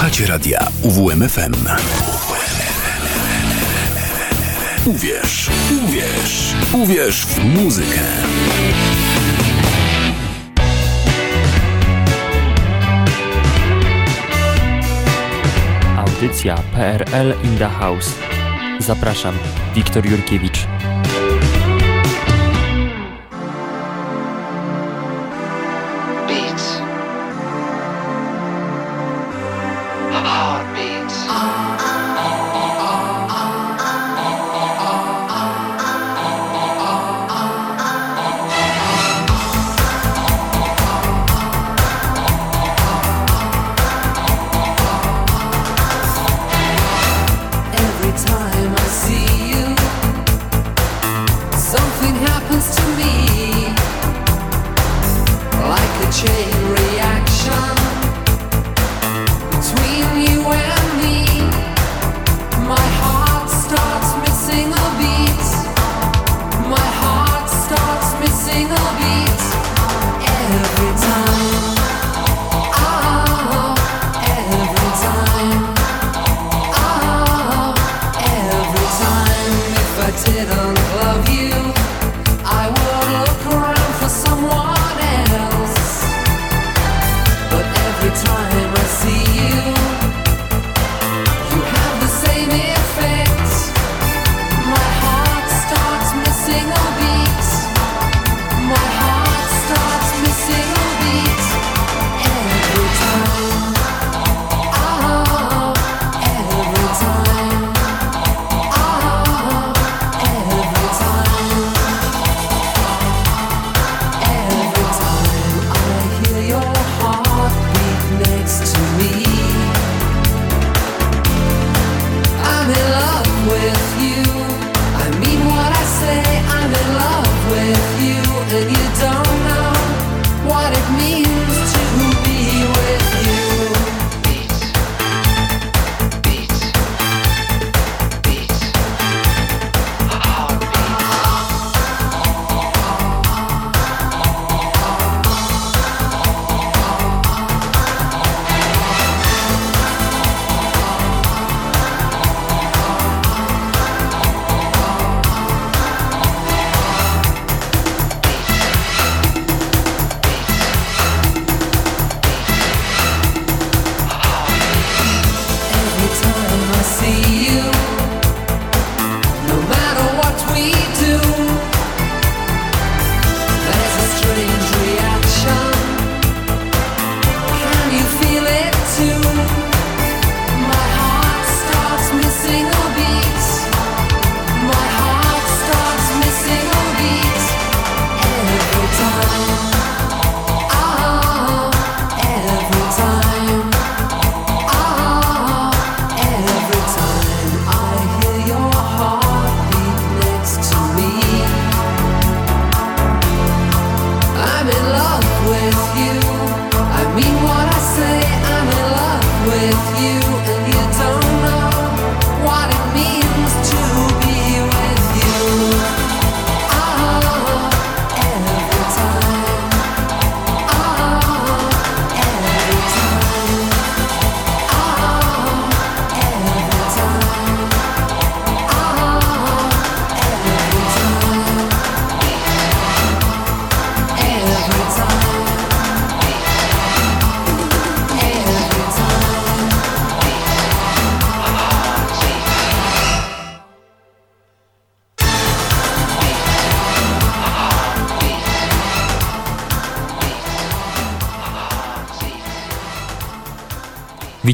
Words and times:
Słuchacie 0.00 0.26
radia 0.26 0.68
UWMFM. 0.82 1.54
Uwierz, 4.84 5.50
uwierz, 5.84 6.54
uwierz 6.72 7.26
w 7.26 7.44
muzykę. 7.44 8.00
Audycja 15.96 16.56
PRL 16.74 17.34
in 17.44 17.58
the 17.58 17.68
House. 17.68 18.14
Zapraszam, 18.78 19.34
Wiktor 19.74 20.06
Jurkiewicz. 20.06 20.66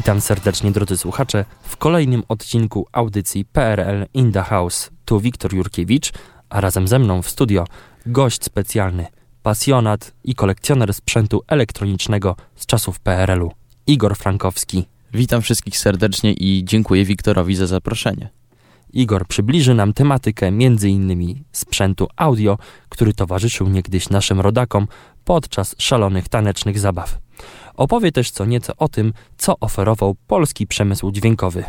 Witam 0.07 0.21
serdecznie 0.21 0.71
drodzy 0.71 0.97
słuchacze 0.97 1.45
w 1.61 1.77
kolejnym 1.77 2.23
odcinku 2.27 2.87
audycji 2.91 3.45
PRL 3.45 4.05
in 4.13 4.31
the 4.31 4.41
House. 4.41 4.89
Tu 5.05 5.19
Wiktor 5.19 5.53
Jurkiewicz, 5.53 6.11
a 6.49 6.61
razem 6.61 6.87
ze 6.87 6.99
mną 6.99 7.21
w 7.21 7.29
studio 7.29 7.65
gość 8.05 8.43
specjalny, 8.43 9.05
pasjonat 9.43 10.13
i 10.23 10.35
kolekcjoner 10.35 10.93
sprzętu 10.93 11.41
elektronicznego 11.47 12.35
z 12.55 12.65
czasów 12.65 12.99
PRL-u, 12.99 13.51
Igor 13.87 14.15
Frankowski. 14.15 14.85
Witam 15.13 15.41
wszystkich 15.41 15.77
serdecznie 15.77 16.33
i 16.33 16.65
dziękuję 16.65 17.05
Wiktorowi 17.05 17.55
za 17.55 17.67
zaproszenie. 17.67 18.29
Igor 18.93 19.27
przybliży 19.27 19.73
nam 19.73 19.93
tematykę 19.93 20.47
m.in. 20.47 21.43
sprzętu 21.51 22.07
audio, 22.15 22.57
który 22.89 23.13
towarzyszył 23.13 23.69
niegdyś 23.69 24.09
naszym 24.09 24.41
rodakom 24.41 24.87
podczas 25.25 25.75
szalonych 25.77 26.29
tanecznych 26.29 26.79
zabaw. 26.79 27.26
Opowie 27.77 28.11
też 28.11 28.31
co 28.31 28.45
nieco 28.45 28.73
o 28.77 28.87
tym, 28.87 29.13
co 29.37 29.59
oferował 29.59 30.15
polski 30.27 30.67
przemysł 30.67 31.11
dźwiękowy. 31.11 31.63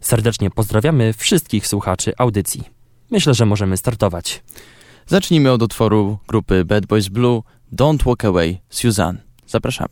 Serdecznie 0.00 0.50
pozdrawiamy 0.50 1.12
wszystkich 1.12 1.66
słuchaczy 1.66 2.12
audycji. 2.18 2.64
Myślę, 3.10 3.34
że 3.34 3.46
możemy 3.46 3.76
startować. 3.76 4.42
Zacznijmy 5.06 5.52
od 5.52 5.62
utworu 5.62 6.18
grupy 6.28 6.64
Bad 6.64 6.86
Boys 6.86 7.08
Blue 7.08 7.42
Don't 7.72 8.04
Walk 8.04 8.24
Away 8.24 8.58
Suzanne. 8.70 9.20
Zapraszamy. 9.46 9.90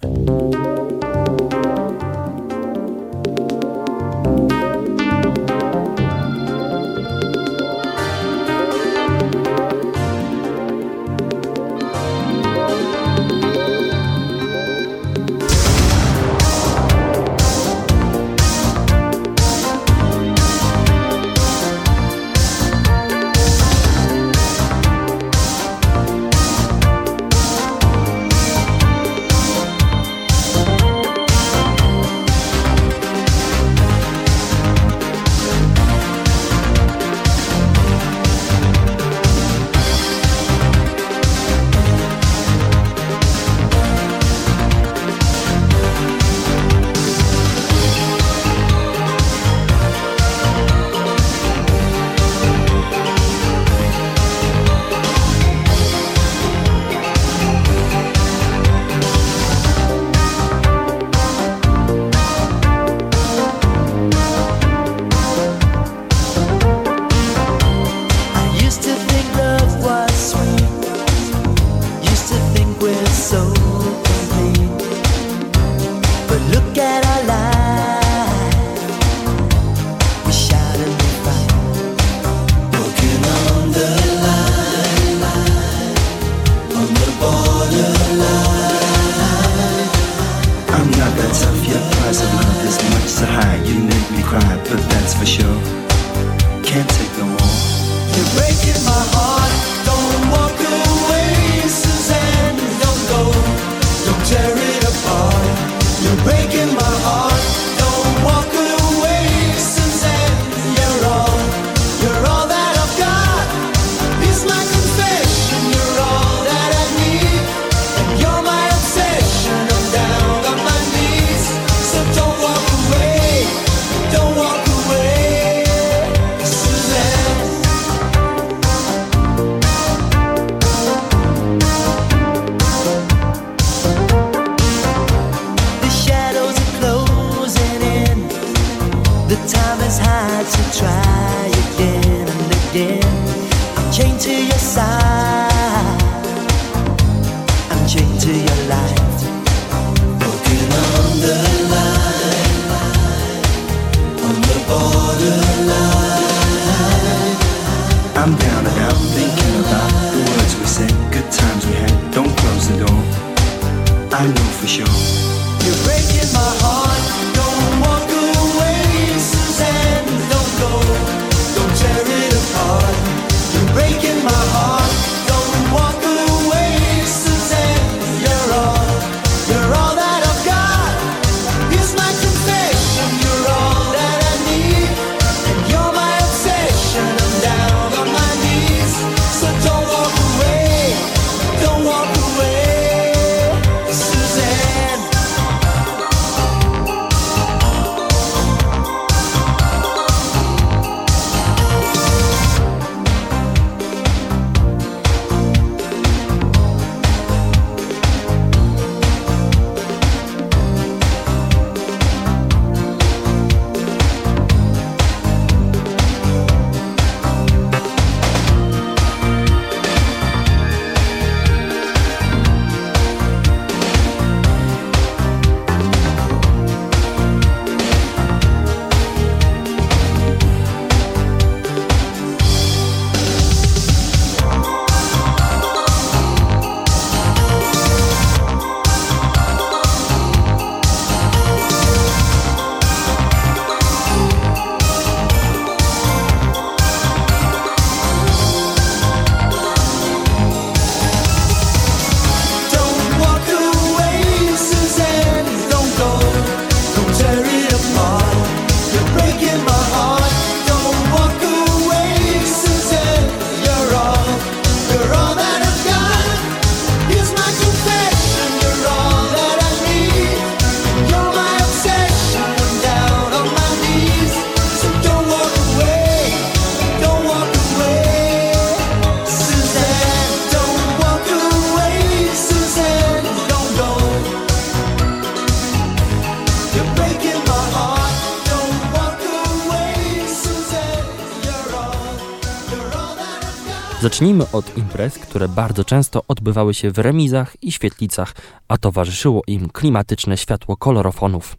Zacznijmy 294.15 294.45
od 294.53 294.79
imprez, 294.79 295.19
które 295.19 295.49
bardzo 295.49 295.85
często 295.85 296.23
odbywały 296.29 296.75
się 296.75 296.91
w 296.91 296.99
remizach 296.99 297.57
i 297.63 297.73
świetlicach, 297.73 298.35
a 298.69 298.79
towarzyszyło 298.79 299.43
im 299.47 299.69
klimatyczne 299.69 300.37
światło 300.37 300.77
kolorofonów. 300.77 301.57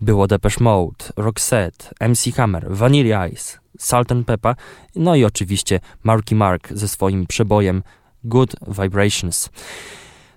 Było 0.00 0.26
Depeche 0.26 0.64
Mode, 0.64 1.04
Roxette, 1.16 2.08
MC 2.08 2.32
Hammer, 2.36 2.66
Vanilla 2.70 3.28
Ice, 3.28 3.58
Salt 3.78 4.12
and 4.12 4.26
Pepper, 4.26 4.54
no 4.96 5.14
i 5.14 5.24
oczywiście 5.24 5.80
Marky 6.04 6.34
Mark 6.34 6.72
ze 6.72 6.88
swoim 6.88 7.26
przebojem 7.26 7.82
Good 8.24 8.56
Vibrations. 8.82 9.50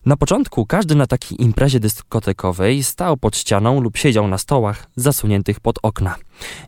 Na 0.06 0.18
początku 0.18 0.66
każdy 0.66 0.96
na 0.96 1.08
takiej 1.08 1.42
imprezie 1.42 1.80
dyskotekowej 1.80 2.84
stał 2.84 3.18
pod 3.18 3.38
ścianą 3.38 3.82
lub 3.82 3.98
siedział 3.98 4.28
na 4.28 4.38
stołach 4.38 4.88
zasuniętych 4.96 5.60
pod 5.60 5.80
okna. 5.84 6.16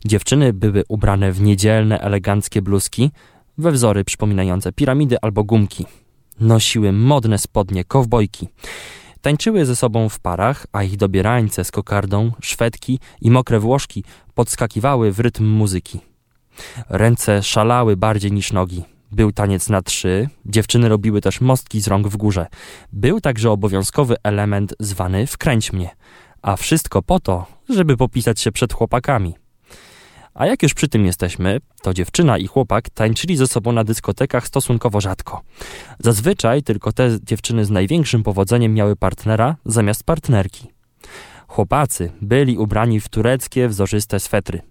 Dziewczyny 0.06 0.54
były 0.54 0.84
ubrane 0.88 1.32
w 1.32 1.42
niedzielne, 1.42 2.00
eleganckie 2.00 2.62
bluzki, 2.62 3.12
we 3.60 3.72
wzory 3.72 4.04
przypominające 4.04 4.72
piramidy 4.72 5.18
albo 5.22 5.44
gumki. 5.44 5.86
Nosiły 6.40 6.92
modne 6.92 7.38
spodnie, 7.38 7.84
kowbojki. 7.84 8.48
Tańczyły 9.22 9.66
ze 9.66 9.76
sobą 9.76 10.10
w 10.10 10.20
parach, 10.20 10.66
a 10.72 10.84
ich 10.84 10.98
dobierańce 10.98 11.64
z 11.64 11.72
kokardą, 11.72 12.32
szwedki 12.42 13.00
i 13.22 13.32
mokre 13.32 13.60
włoszki 13.60 14.04
podskakiwały 14.36 15.12
w 15.12 15.20
rytm 15.20 15.46
muzyki. 15.46 16.00
Ręce 16.90 17.44
szalały 17.44 17.98
bardziej 17.98 18.32
niż 18.32 18.52
nogi. 18.52 18.84
Był 19.12 19.32
taniec 19.32 19.70
na 19.70 19.82
trzy, 19.82 20.30
dziewczyny 20.46 20.90
robiły 20.90 21.22
też 21.22 21.42
mostki 21.42 21.82
z 21.82 21.88
rąk 21.88 22.08
w 22.08 22.18
górze. 22.18 22.48
Był 22.94 23.22
także 23.22 23.52
obowiązkowy 23.52 24.16
element 24.24 24.76
zwany 24.80 25.28
wkręć 25.28 25.74
mnie. 25.74 25.90
A 26.42 26.56
wszystko 26.56 27.02
po 27.02 27.20
to, 27.20 27.46
żeby 27.70 27.98
popisać 27.98 28.40
się 28.40 28.52
przed 28.52 28.74
chłopakami. 28.74 29.34
A 30.34 30.46
jak 30.46 30.64
już 30.64 30.74
przy 30.74 30.88
tym 30.88 31.06
jesteśmy, 31.06 31.60
to 31.82 31.94
dziewczyna 31.94 32.38
i 32.38 32.48
chłopak 32.48 32.90
tańczyli 32.90 33.38
ze 33.38 33.48
sobą 33.48 33.72
na 33.72 33.84
dyskotekach 33.84 34.48
stosunkowo 34.48 35.02
rzadko. 35.02 35.42
Zazwyczaj 36.00 36.64
tylko 36.64 36.92
te 36.92 37.10
dziewczyny 37.24 37.66
z 37.66 37.70
największym 37.70 38.24
powodzeniem 38.24 38.74
miały 38.74 38.96
partnera 38.96 39.56
zamiast 39.66 40.04
partnerki. 40.04 40.68
Chłopacy 41.48 42.12
byli 42.22 42.58
ubrani 42.58 43.00
w 43.00 43.10
tureckie, 43.10 43.68
wzorzyste 43.68 44.20
swetry. 44.20 44.62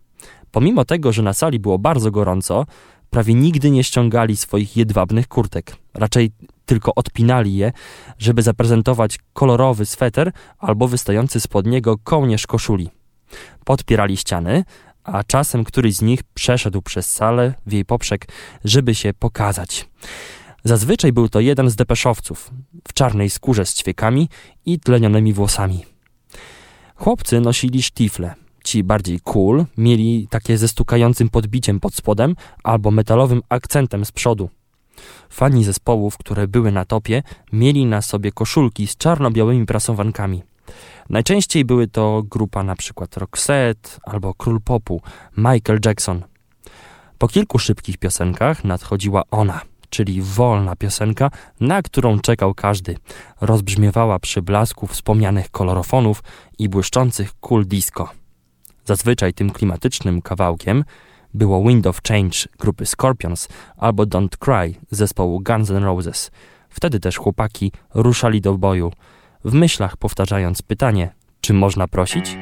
Pomimo 0.50 0.84
tego, 0.84 1.12
że 1.12 1.22
na 1.22 1.32
sali 1.32 1.58
było 1.58 1.78
bardzo 1.78 2.10
gorąco, 2.10 2.66
prawie 3.10 3.34
nigdy 3.34 3.70
nie 3.70 3.84
ściągali 3.84 4.36
swoich 4.36 4.76
jedwabnych 4.76 5.28
kurtek. 5.28 5.76
Raczej 5.94 6.30
tylko 6.66 6.94
odpinali 6.94 7.56
je, 7.56 7.72
żeby 8.18 8.42
zaprezentować 8.42 9.18
kolorowy 9.32 9.86
sweter 9.86 10.32
albo 10.58 10.88
wystający 10.88 11.40
spod 11.40 11.66
niego 11.66 11.98
kołnierz 11.98 12.46
koszuli. 12.46 12.90
Podpierali 13.64 14.16
ściany, 14.16 14.64
a 15.05 15.25
czasem 15.25 15.64
któryś 15.64 15.97
z 15.97 16.02
nich 16.02 16.23
przeszedł 16.23 16.83
przez 16.83 17.11
salę 17.11 17.55
w 17.67 17.73
jej 17.73 17.85
poprzek, 17.85 18.26
żeby 18.64 18.95
się 18.95 19.14
pokazać. 19.14 19.88
Zazwyczaj 20.64 21.12
był 21.12 21.28
to 21.28 21.40
jeden 21.40 21.71
z 21.71 21.76
depeszowców 21.76 22.50
w 22.88 22.93
czarnej 22.93 23.31
skórze 23.31 23.67
z 23.67 23.75
ćwiekami 23.75 24.28
i 24.67 24.81
tlenionymi 24.81 25.33
włosami. 25.33 25.85
Chłopcy 26.95 27.40
nosili 27.40 27.83
sztifle. 27.83 28.35
Ci 28.64 28.85
bardziej 28.85 29.21
cool 29.21 29.64
mieli 29.76 30.28
takie 30.31 30.59
ze 30.59 30.69
stukającym 30.69 31.28
podbiciem 31.28 31.81
pod 31.81 31.95
spodem 31.95 32.35
albo 32.64 32.90
metalowym 32.90 33.43
akcentem 33.49 34.05
z 34.05 34.12
przodu. 34.12 34.50
Fani 35.31 35.64
zespołów, 35.64 36.19
które 36.19 36.49
były 36.49 36.73
na 36.73 36.85
topie, 36.85 37.23
mieli 37.52 37.87
na 37.87 38.02
sobie 38.02 38.33
koszulki 38.33 38.87
z 38.87 38.97
czarno-białymi 38.97 39.67
prasowankami. 39.67 40.43
Najczęściej 41.08 41.64
były 41.64 41.86
to 41.86 42.22
grupa 42.22 42.74
przykład 42.74 43.16
Roxette 43.16 43.90
albo 44.02 44.34
Król 44.34 44.60
Popu, 44.60 45.02
Michael 45.36 45.80
Jackson. 45.84 46.22
Po 47.18 47.28
kilku 47.28 47.58
szybkich 47.58 47.98
piosenkach 47.98 48.64
nadchodziła 48.64 49.22
ona, 49.30 49.60
czyli 49.90 50.22
wolna 50.22 50.76
piosenka, 50.76 51.30
na 51.60 51.82
którą 51.82 52.20
czekał 52.20 52.54
każdy. 52.54 52.96
Rozbrzmiewała 53.40 54.18
przy 54.18 54.42
blasku 54.42 54.86
wspomnianych 54.86 55.50
kolorofonów 55.50 56.22
i 56.58 56.68
błyszczących 56.68 57.32
kul 57.40 57.66
disco. 57.66 58.10
Zazwyczaj 58.84 59.34
tym 59.34 59.50
klimatycznym 59.50 60.22
kawałkiem 60.22 60.84
było 61.34 61.62
Wind 61.68 61.86
of 61.86 62.02
Change 62.02 62.38
grupy 62.58 62.86
Scorpions 62.86 63.48
albo 63.76 64.02
Don't 64.02 64.36
Cry 64.38 64.74
zespołu 64.90 65.40
Guns 65.40 65.70
N' 65.70 65.84
Roses. 65.84 66.30
Wtedy 66.68 67.00
też 67.00 67.16
chłopaki 67.16 67.72
ruszali 67.94 68.40
do 68.40 68.58
boju, 68.58 68.92
w 69.45 69.52
myślach 69.52 69.97
powtarzając 69.97 70.62
pytanie, 70.62 71.14
czy 71.40 71.52
można 71.52 71.88
prosić? 71.88 72.37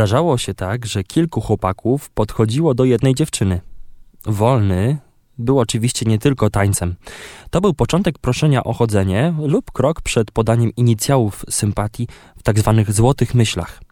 Zdarzało 0.00 0.38
się 0.38 0.54
tak, 0.54 0.86
że 0.86 1.04
kilku 1.04 1.40
chłopaków 1.40 2.10
podchodziło 2.10 2.74
do 2.74 2.84
jednej 2.84 3.14
dziewczyny. 3.14 3.60
Wolny 4.26 4.98
był 5.38 5.58
oczywiście 5.58 6.06
nie 6.06 6.18
tylko 6.18 6.50
tańcem. 6.50 6.94
To 7.50 7.60
był 7.60 7.74
początek 7.74 8.18
proszenia 8.18 8.64
o 8.64 8.72
chodzenie 8.72 9.34
lub 9.38 9.70
krok 9.70 10.00
przed 10.02 10.30
podaniem 10.30 10.70
inicjałów 10.76 11.44
sympatii 11.50 12.08
w 12.38 12.42
tak 12.42 12.58
zwanych 12.58 12.92
złotych 12.92 13.34
myślach. 13.34 13.82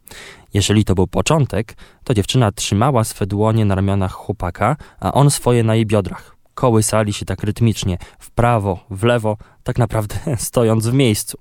Jeżeli 0.54 0.84
to 0.84 0.94
był 0.94 1.06
początek, 1.06 1.76
to 2.04 2.14
dziewczyna 2.14 2.52
trzymała 2.52 3.04
swe 3.04 3.26
dłonie 3.26 3.64
na 3.64 3.74
ramionach 3.74 4.12
chłopaka, 4.12 4.76
a 5.00 5.12
on 5.12 5.30
swoje 5.30 5.62
na 5.62 5.74
jej 5.74 5.86
biodrach. 5.86 6.36
Kołysali 6.54 7.12
się 7.12 7.24
tak 7.24 7.42
rytmicznie, 7.42 7.98
w 8.18 8.30
prawo, 8.30 8.84
w 8.90 9.04
lewo, 9.04 9.36
tak 9.62 9.78
naprawdę 9.78 10.16
stojąc 10.36 10.86
w 10.86 10.92
miejscu. 10.92 11.38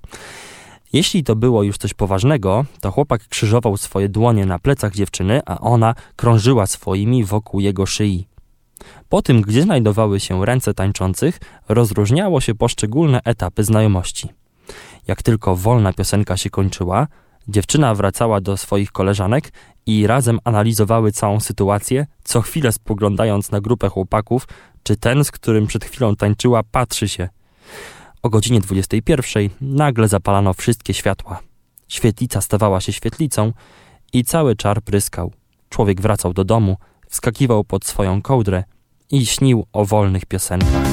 Jeśli 0.92 1.24
to 1.24 1.36
było 1.36 1.62
już 1.62 1.78
coś 1.78 1.94
poważnego, 1.94 2.64
to 2.80 2.90
chłopak 2.90 3.28
krzyżował 3.28 3.76
swoje 3.76 4.08
dłonie 4.08 4.46
na 4.46 4.58
plecach 4.58 4.94
dziewczyny, 4.94 5.40
a 5.46 5.58
ona 5.58 5.94
krążyła 6.16 6.66
swoimi 6.66 7.24
wokół 7.24 7.60
jego 7.60 7.86
szyi. 7.86 8.28
Po 9.08 9.22
tym, 9.22 9.40
gdzie 9.42 9.62
znajdowały 9.62 10.20
się 10.20 10.46
ręce 10.46 10.74
tańczących, 10.74 11.40
rozróżniało 11.68 12.40
się 12.40 12.54
poszczególne 12.54 13.20
etapy 13.24 13.64
znajomości. 13.64 14.28
Jak 15.06 15.22
tylko 15.22 15.56
wolna 15.56 15.92
piosenka 15.92 16.36
się 16.36 16.50
kończyła, 16.50 17.06
dziewczyna 17.48 17.94
wracała 17.94 18.40
do 18.40 18.56
swoich 18.56 18.92
koleżanek 18.92 19.52
i 19.86 20.06
razem 20.06 20.38
analizowały 20.44 21.12
całą 21.12 21.40
sytuację, 21.40 22.06
co 22.24 22.40
chwilę 22.40 22.72
spoglądając 22.72 23.50
na 23.50 23.60
grupę 23.60 23.88
chłopaków, 23.88 24.48
czy 24.82 24.96
ten, 24.96 25.24
z 25.24 25.30
którym 25.30 25.66
przed 25.66 25.84
chwilą 25.84 26.16
tańczyła, 26.16 26.62
patrzy 26.62 27.08
się. 27.08 27.28
O 28.22 28.30
godzinie 28.30 28.60
21 28.60 29.50
nagle 29.60 30.08
zapalano 30.08 30.54
wszystkie 30.54 30.94
światła. 30.94 31.40
Świetlica 31.88 32.40
stawała 32.40 32.80
się 32.80 32.92
świetlicą 32.92 33.52
i 34.12 34.24
cały 34.24 34.56
czar 34.56 34.82
pryskał. 34.82 35.32
Człowiek 35.68 36.00
wracał 36.00 36.32
do 36.32 36.44
domu, 36.44 36.76
wskakiwał 37.08 37.64
pod 37.64 37.84
swoją 37.84 38.22
kołdrę 38.22 38.64
i 39.10 39.26
śnił 39.26 39.66
o 39.72 39.84
wolnych 39.84 40.26
piosenkach. 40.26 40.87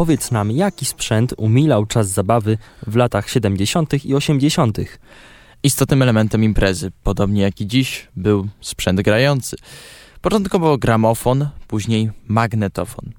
Igor, 0.00 0.04
opowiedz 0.04 0.30
nam, 0.30 0.50
jaki 0.50 0.84
sprzęt 0.84 1.34
umilał 1.36 1.86
czas 1.86 2.08
zabawy 2.08 2.58
w 2.86 2.96
latach 2.96 3.30
70. 3.30 4.04
i 4.04 4.14
80. 4.14 4.78
Istotnym 5.62 6.02
elementem 6.02 6.44
imprezy, 6.44 6.92
podobnie 7.02 7.42
jak 7.42 7.60
i 7.60 7.66
dziś, 7.66 8.08
był 8.16 8.48
sprzęt 8.60 9.00
grający. 9.00 9.56
Początkowo 10.20 10.78
gramofon, 10.78 11.48
później 11.68 12.10
magnetofon. 12.28 13.12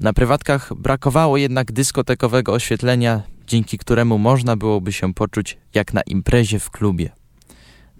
Na 0.00 0.12
prywatkach 0.12 0.74
brakowało 0.74 1.36
jednak 1.36 1.72
dyskotekowego 1.72 2.52
oświetlenia, 2.52 3.22
dzięki 3.46 3.78
któremu 3.78 4.18
można 4.18 4.56
byłoby 4.56 4.92
się 4.92 5.14
poczuć 5.14 5.58
jak 5.74 5.94
na 5.94 6.02
imprezie 6.02 6.58
w 6.58 6.70
klubie. 6.70 7.10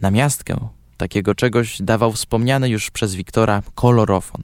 Na 0.01 0.11
miastkę 0.11 0.69
takiego 0.97 1.35
czegoś 1.35 1.83
dawał 1.83 2.13
wspomniany 2.13 2.69
już 2.69 2.91
przez 2.91 3.15
Wiktora 3.15 3.63
kolorofon. 3.75 4.43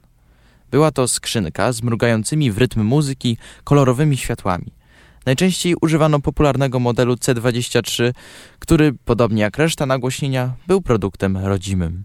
Była 0.75 0.91
to 0.91 1.07
skrzynka 1.07 1.71
z 1.71 1.81
mrugającymi 1.81 2.51
w 2.51 2.57
rytm 2.57 2.83
muzyki 2.83 3.37
kolorowymi 3.63 4.17
światłami. 4.17 4.73
Najczęściej 5.25 5.75
używano 5.81 6.19
popularnego 6.19 6.79
modelu 6.79 7.13
C23, 7.13 8.13
który, 8.59 8.93
podobnie 9.05 9.41
jak 9.41 9.57
reszta 9.57 9.85
nagłośnienia, 9.85 10.53
był 10.67 10.81
produktem 10.81 11.37
rodzimym. 11.37 12.03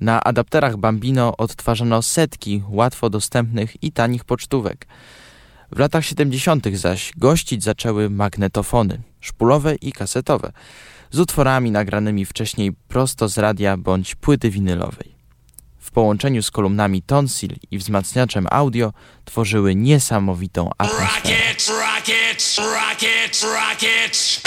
Na 0.00 0.24
adapterach 0.24 0.76
Bambino 0.76 1.36
odtwarzano 1.36 2.02
setki 2.02 2.62
łatwo 2.68 3.10
dostępnych 3.10 3.82
i 3.82 3.92
tanich 3.92 4.24
pocztówek. 4.24 4.86
W 5.72 5.78
latach 5.78 6.04
70. 6.04 6.76
zaś 6.76 7.12
gościć 7.16 7.64
zaczęły 7.64 8.10
magnetofony, 8.10 9.02
szpulowe 9.20 9.74
i 9.74 9.92
kasetowe, 9.92 10.52
z 11.10 11.18
utworami 11.18 11.70
nagranymi 11.70 12.24
wcześniej 12.24 12.72
prosto 12.88 13.28
z 13.28 13.38
radia 13.38 13.76
bądź 13.76 14.14
płyty 14.14 14.50
winylowej. 14.50 15.13
W 15.84 15.90
połączeniu 15.90 16.42
z 16.42 16.50
kolumnami 16.50 17.02
tonsil 17.02 17.50
i 17.70 17.78
wzmacniaczem 17.78 18.46
audio 18.50 18.92
tworzyły 19.24 19.74
niesamowitą 19.74 20.70
atmosferę. 20.78 21.08
Rockets, 21.14 22.58
rockets, 22.58 23.44
rockets, 23.44 24.40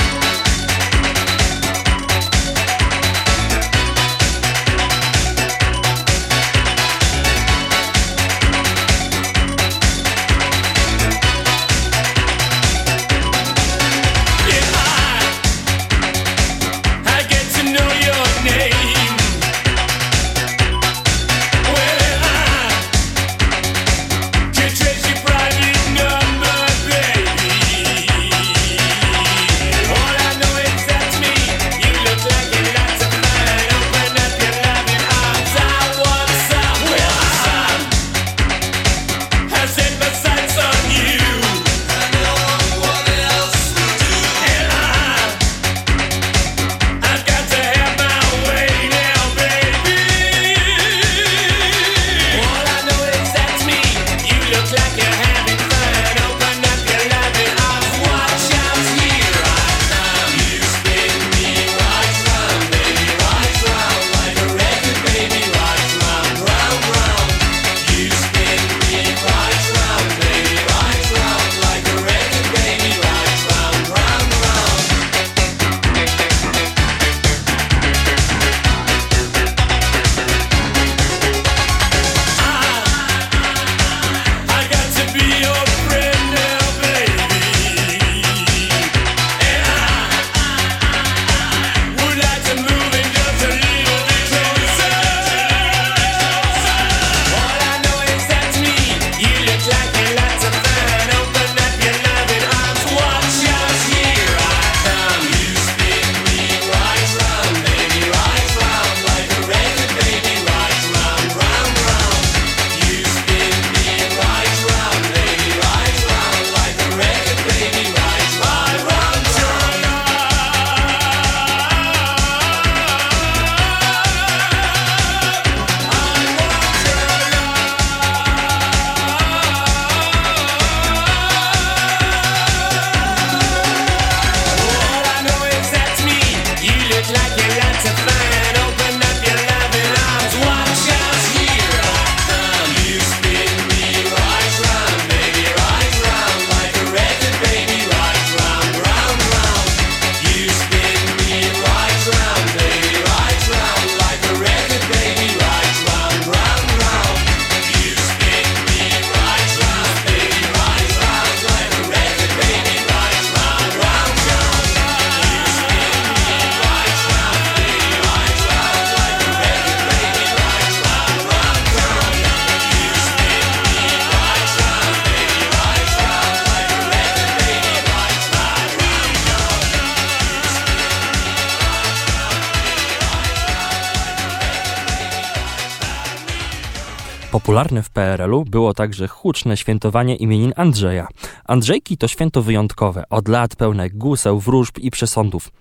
także 188.78 189.08
huczne 189.08 189.58
świętowanie 189.58 190.16
imienin 190.16 190.54
Andrzeja. 190.56 191.08
Andrzejki 191.46 191.98
to 191.98 192.08
święto 192.08 192.42
wyjątkowe, 192.42 193.04
od 193.10 193.28
lat 193.28 193.56
pełne 193.56 193.90
guseł, 193.90 194.40
wróżb 194.40 194.78
i 194.80 194.92
przesądów. 194.92 195.52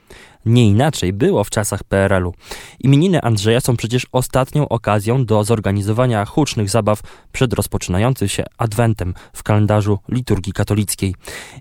Nie 0.46 0.66
inaczej 0.66 1.12
było 1.12 1.44
w 1.44 1.50
czasach 1.50 1.84
PRL-u. 1.84 2.34
Imieniny 2.80 3.22
Andrzeja 3.22 3.60
są 3.60 3.76
przecież 3.76 4.06
ostatnią 4.12 4.68
okazją 4.68 5.24
do 5.24 5.44
zorganizowania 5.44 6.24
hucznych 6.24 6.70
zabaw 6.70 7.00
przed 7.32 7.52
rozpoczynającym 7.52 8.28
się 8.28 8.44
Adwentem 8.58 9.14
w 9.32 9.42
kalendarzu 9.42 9.98
liturgii 10.08 10.52
katolickiej. 10.52 11.14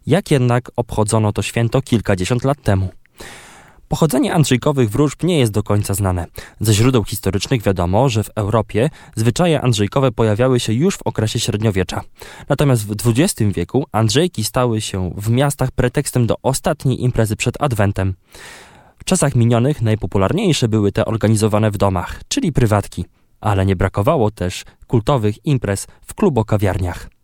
Jak 0.08 0.32
jednak 0.32 0.72
obchodzono 0.76 1.34
to 1.34 1.42
święto 1.42 1.82
kilkadziesiąt 1.82 2.44
lat 2.44 2.62
temu? 2.62 2.90
Pochodzenie 3.88 4.34
Andrzejkowych 4.34 4.90
wróżb 4.90 5.24
nie 5.24 5.40
jest 5.40 5.52
do 5.52 5.64
końca 5.64 5.94
znane. 5.94 6.26
Ze 6.60 6.74
źródeł 6.74 7.04
historycznych 7.04 7.62
wiadomo, 7.62 8.10
że 8.10 8.24
w 8.24 8.30
Europie 8.36 8.90
zwyczaje 9.16 9.62
Andrzejkowe 9.62 10.12
pojawiały 10.12 10.60
się 10.60 10.74
już 10.74 10.98
w 10.98 11.02
okresie 11.06 11.40
średniowiecza. 11.40 12.02
Natomiast 12.50 12.88
w 12.88 12.96
XX 13.10 13.54
wieku 13.56 13.86
Andrzejki 13.92 14.44
stały 14.44 14.82
się 14.82 15.12
w 15.18 15.30
miastach 15.30 15.72
pretekstem 15.72 16.28
do 16.28 16.36
ostatniej 16.44 17.04
imprezy 17.04 17.36
przed 17.36 17.62
Adwentem. 17.62 18.14
W 18.98 19.04
czasach 19.04 19.36
minionych 19.36 19.82
najpopularniejsze 19.82 20.68
były 20.68 20.92
te 20.92 21.06
organizowane 21.06 21.72
w 21.72 21.78
domach, 21.78 22.22
czyli 22.28 22.52
prywatki, 22.52 23.06
ale 23.42 23.66
nie 23.66 23.76
brakowało 23.76 24.32
też 24.32 24.64
kultowych 24.88 25.46
imprez 25.46 25.88
w 26.02 26.14
klubokawiarniach. 26.14 27.15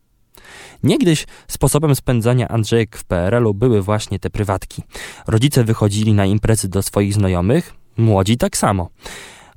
Niegdyś 0.84 1.28
sposobem 1.48 1.96
spędzania 1.96 2.48
Andrzejek 2.48 2.98
w 2.98 3.04
PRL-u 3.04 3.54
były 3.54 3.82
właśnie 3.82 4.20
te 4.20 4.30
prywatki. 4.30 4.84
Rodzice 5.28 5.64
wychodzili 5.64 6.14
na 6.14 6.26
imprezy 6.26 6.70
do 6.70 6.84
swoich 6.84 7.14
znajomych, 7.14 7.74
młodzi 7.98 8.38
tak 8.38 8.58
samo. 8.58 8.90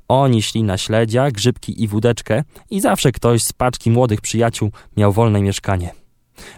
Oni 0.07 0.41
szli 0.41 0.63
na 0.63 0.77
śledzia, 0.77 1.31
grzybki 1.31 1.83
i 1.83 1.87
wódeczkę 1.87 2.43
i 2.69 2.81
zawsze 2.81 3.11
ktoś 3.11 3.43
z 3.43 3.53
paczki 3.53 3.91
młodych 3.91 4.21
przyjaciół 4.21 4.71
miał 4.97 5.13
wolne 5.13 5.41
mieszkanie. 5.41 5.91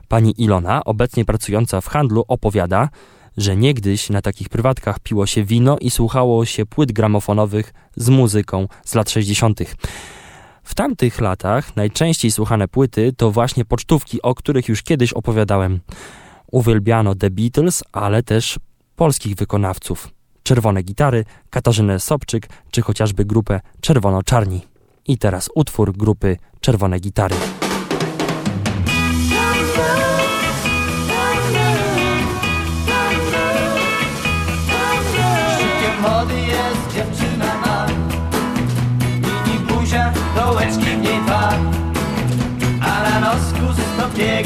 Pani 0.08 0.42
Ilona, 0.42 0.84
obecnie 0.86 1.26
pracująca 1.26 1.82
w 1.82 1.88
handlu, 1.88 2.24
opowiada, 2.28 2.90
że 3.38 3.56
niegdyś 3.56 4.10
na 4.10 4.22
takich 4.22 4.50
prywatkach 4.50 5.00
piło 5.00 5.26
się 5.26 5.44
wino 5.44 5.78
i 5.82 5.90
słuchało 5.90 6.46
się 6.46 6.66
płyt 6.66 6.92
gramofonowych 6.92 7.74
z 7.96 8.10
muzyką 8.10 8.68
z 8.86 8.96
lat 8.96 9.10
60. 9.10 9.60
W 10.68 10.76
tamtych 10.76 11.22
latach 11.22 11.76
najczęściej 11.76 12.32
słuchane 12.32 12.68
płyty 12.68 13.14
to 13.18 13.32
właśnie 13.32 13.66
pocztówki, 13.66 14.22
o 14.22 14.36
których 14.36 14.68
już 14.68 14.84
kiedyś 14.84 15.14
opowiadałem. 15.14 15.80
Uwielbiano 16.52 17.16
The 17.16 17.30
Beatles, 17.30 17.84
ale 17.92 18.24
też 18.24 18.60
polskich 18.96 19.36
wykonawców. 19.36 20.10
Czerwone 20.44 20.84
gitary, 20.84 21.26
Katarzynę 21.50 22.00
Sobczyk, 22.00 22.48
czy 22.72 22.82
chociażby 22.82 23.26
grupę 23.26 23.60
Czerwono-Czarni. 23.82 24.62
I 25.08 25.18
teraz 25.18 25.50
utwór 25.56 25.98
grupy 25.98 26.38
Czerwone 26.60 27.00
Gitary. 27.00 27.36
There 44.18 44.42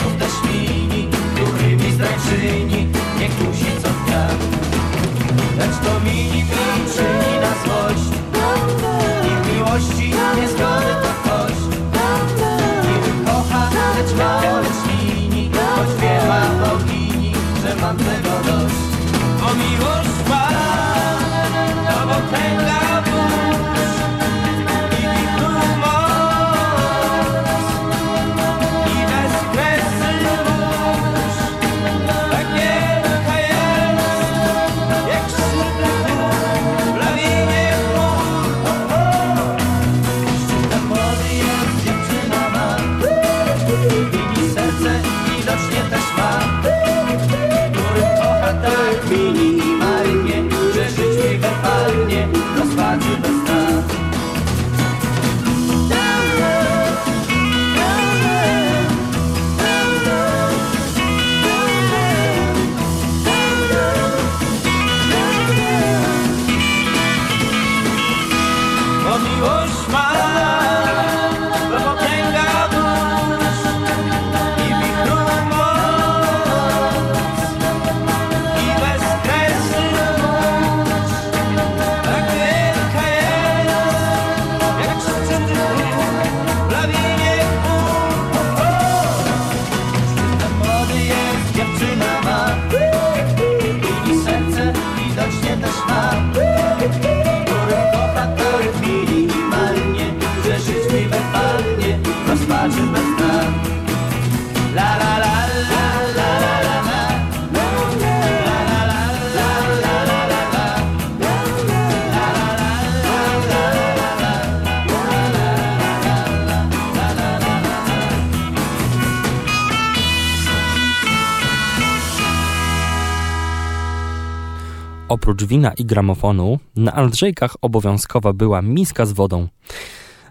Oprócz 125.41 125.49
wina 125.49 125.73
i 125.73 125.85
gramofonu, 125.85 126.59
na 126.75 126.93
Andrzejkach 126.93 127.55
obowiązkowa 127.61 128.33
była 128.33 128.61
miska 128.61 129.05
z 129.05 129.11
wodą. 129.11 129.47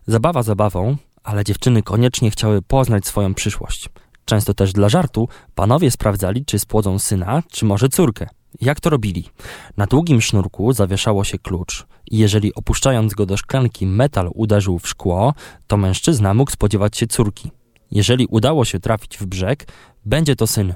Zabawa 0.07 0.43
zabawą, 0.43 0.97
ale 1.25 1.45
dziewczyny 1.45 1.83
koniecznie 1.83 2.31
chciały 2.31 2.63
poznać 2.63 3.07
swoją 3.07 3.35
przyszłość. 3.35 3.89
Często 4.25 4.55
też 4.55 4.73
dla 4.73 4.89
żartu 4.89 5.29
panowie 5.55 5.91
sprawdzali, 5.91 6.45
czy 6.45 6.59
spłodzą 6.59 6.99
syna, 6.99 7.43
czy 7.51 7.65
może 7.65 7.89
córkę. 7.89 8.27
Jak 8.61 8.81
to 8.81 8.91
robili? 8.91 9.29
Na 9.77 9.87
długim 9.87 10.21
sznurku 10.21 10.73
zawieszało 10.73 11.25
się 11.25 11.39
klucz 11.39 11.87
i 12.11 12.19
jeżeli 12.19 12.55
opuszczając 12.55 13.15
go 13.15 13.27
do 13.27 13.37
szklanki 13.37 13.87
metal 13.87 14.31
uderzył 14.35 14.79
w 14.79 14.89
szkło, 14.89 15.35
to 15.67 15.77
mężczyzna 15.77 16.35
mógł 16.35 16.51
spodziewać 16.51 16.97
się 16.97 17.07
córki. 17.07 17.51
Jeżeli 17.91 18.27
udało 18.27 18.65
się 18.65 18.81
trafić 18.81 19.19
w 19.19 19.27
brzeg, 19.27 19.67
będzie 20.05 20.37
to 20.37 20.47
syn. 20.47 20.75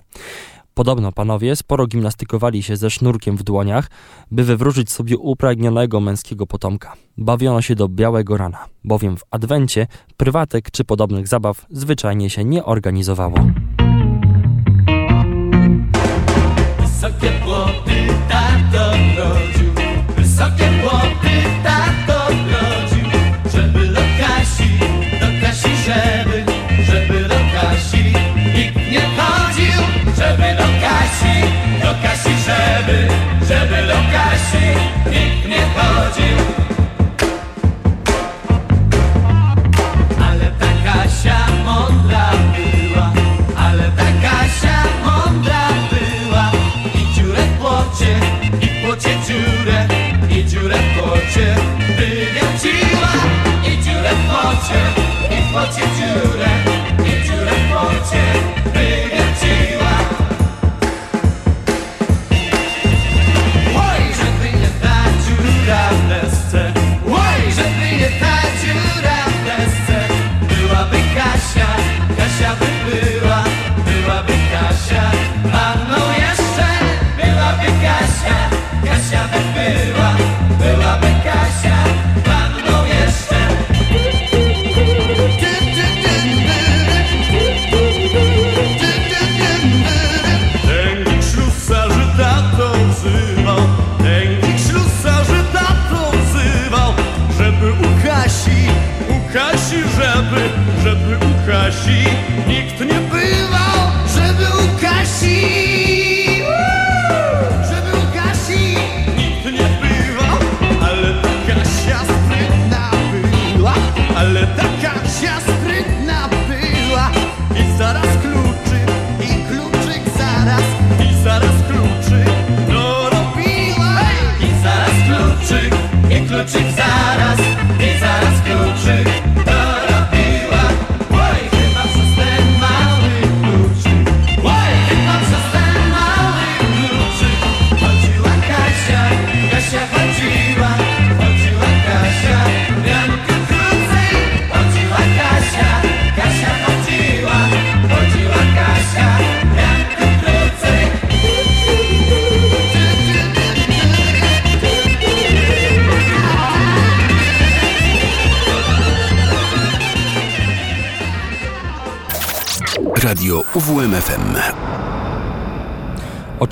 Podobno 0.75 1.13
panowie 1.13 1.57
sporo 1.57 1.87
gimnastykowali 1.87 2.63
się 2.63 2.77
ze 2.77 2.91
sznurkiem 2.91 3.37
w 3.37 3.43
dłoniach, 3.43 3.91
by 4.31 4.45
wywróżyć 4.45 4.91
sobie 4.91 5.19
upragnionego 5.19 6.01
męskiego 6.01 6.47
potomka. 6.47 6.93
Bawiono 7.19 7.63
się 7.63 7.75
do 7.75 7.89
białego 7.89 8.37
rana, 8.37 8.65
bowiem 8.85 9.17
w 9.17 9.23
adwencie 9.31 9.87
prywatek 10.17 10.71
czy 10.71 10.85
podobnych 10.85 11.29
zabaw 11.29 11.67
zwyczajnie 11.71 12.31
się 12.31 12.45
nie 12.45 12.65
organizowało. 12.65 13.37
Wysokie 16.79 17.31
płoty 17.45 18.07
tato 18.29 18.91
rodził 18.91 19.75
Wysokie 20.17 20.71
płoty 20.83 21.64
żeby 33.49 33.87
do 33.87 33.95
Kasi 34.13 34.67
nikt 35.11 35.49
nie 35.49 35.63
chodził. 35.77 36.37
Ale 40.27 40.47
ta 40.61 40.67
Kasia 40.85 41.39
mądra 41.65 42.31
była, 42.55 43.13
ale 43.57 43.83
ta 43.83 44.05
Kasia 44.23 44.85
mądra 45.05 45.69
była. 45.91 46.51
I 46.95 47.15
dziurę 47.15 47.43
w 47.43 47.59
płocie, 47.59 48.17
i 48.61 48.87
płocie 48.87 49.17
dziurę, 49.27 49.87
i 50.31 50.45
dziurę 50.45 50.77
w 50.77 51.01
płocie 51.01 51.55
wywiaciła. 51.97 53.13
I 53.65 53.83
dziurę 53.85 54.11
w 54.15 54.29
płocie, 54.29 54.81
i 55.39 55.53
płocie 55.53 55.83
dziurę. 55.97 56.84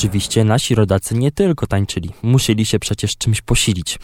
Oczywiście 0.03 0.45
nasi 0.45 0.75
rodacy 0.75 1.15
nie 1.15 1.33
tylko 1.33 1.67
tańczyli, 1.67 2.11
musieli 2.23 2.67
się 2.67 2.79
przecież 2.79 3.17
czymś 3.17 3.41
posilić. 3.41 3.99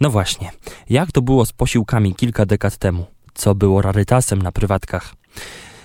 No 0.00 0.10
właśnie, 0.10 0.50
jak 0.90 1.12
to 1.12 1.22
było 1.22 1.46
z 1.46 1.52
posiłkami 1.52 2.14
kilka 2.14 2.46
dekad 2.46 2.76
temu? 2.76 3.06
Co 3.34 3.54
było 3.54 3.82
rarytasem 3.82 4.42
na 4.42 4.52
prywatkach? 4.52 5.14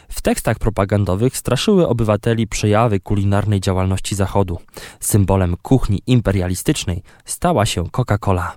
W 0.10 0.22
tekstach 0.22 0.60
propagandowych 0.60 1.38
straszyły 1.38 1.88
obywateli 1.88 2.48
przejawy 2.48 3.00
kulinarnej 3.00 3.62
działalności 3.62 4.16
Zachodu. 4.16 4.58
Symbolem 5.00 5.56
kuchni 5.62 6.02
imperialistycznej 6.08 7.04
stała 7.26 7.66
się 7.66 7.84
Coca-Cola. 7.84 8.48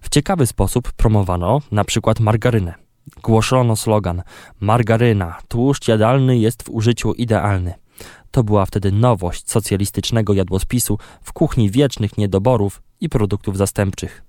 W 0.00 0.08
ciekawy 0.08 0.46
sposób 0.46 0.92
promowano 0.92 1.60
na 1.70 1.84
przykład 1.84 2.20
margarynę. 2.20 2.74
Głoszono 3.22 3.76
slogan: 3.76 4.22
Margaryna, 4.60 5.38
tłuszcz 5.48 5.88
jadalny 5.88 6.38
jest 6.38 6.62
w 6.62 6.70
użyciu 6.70 7.12
idealny. 7.12 7.83
To 8.30 8.44
była 8.44 8.66
wtedy 8.66 8.92
nowość 8.92 9.50
socjalistycznego 9.50 10.34
jadłospisu 10.34 10.98
w 11.22 11.32
kuchni 11.32 11.70
wiecznych 11.70 12.18
niedoborów 12.18 12.82
i 13.00 13.08
produktów 13.08 13.56
zastępczych. 13.56 14.22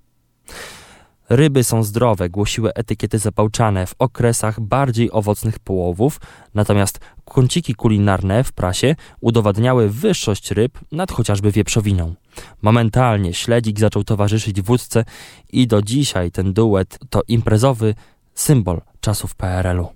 Ryby 1.29 1.63
są 1.63 1.83
zdrowe, 1.83 2.29
głosiły 2.29 2.73
etykiety 2.73 3.19
zapałczane 3.19 3.85
w 3.85 3.95
okresach 3.99 4.59
bardziej 4.59 5.11
owocnych 5.11 5.59
połowów, 5.59 6.19
natomiast 6.53 6.99
kąciki 7.25 7.75
kulinarne 7.75 8.43
w 8.43 8.51
prasie 8.51 8.95
udowadniały 9.21 9.89
wyższość 9.89 10.51
ryb 10.51 10.79
nad 10.91 11.11
chociażby 11.11 11.51
wieprzowiną. 11.51 12.15
Momentalnie 12.61 13.33
śledzik 13.33 13.79
zaczął 13.79 14.03
towarzyszyć 14.03 14.61
wódce 14.61 15.05
i 15.51 15.67
do 15.67 15.81
dzisiaj 15.81 16.31
ten 16.31 16.53
duet 16.53 16.99
to 17.09 17.21
imprezowy 17.27 17.95
symbol 18.35 18.81
czasów 18.99 19.35
PRL-u. 19.35 19.87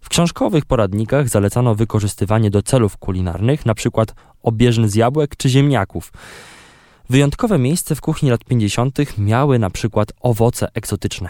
W 0.00 0.08
książkowych 0.08 0.64
poradnikach 0.64 1.28
zalecano 1.28 1.74
wykorzystywanie 1.74 2.50
do 2.50 2.62
celów 2.62 2.96
kulinarnych 2.96 3.66
np. 3.66 4.04
obieżyn 4.42 4.88
z 4.88 4.94
jabłek 4.94 5.36
czy 5.36 5.48
ziemniaków. 5.48 6.12
Wyjątkowe 7.10 7.58
miejsce 7.58 7.94
w 7.94 8.00
kuchni 8.00 8.30
lat 8.30 8.44
50. 8.44 9.18
miały 9.18 9.58
na 9.58 9.70
przykład 9.70 10.12
owoce 10.20 10.68
egzotyczne. 10.74 11.28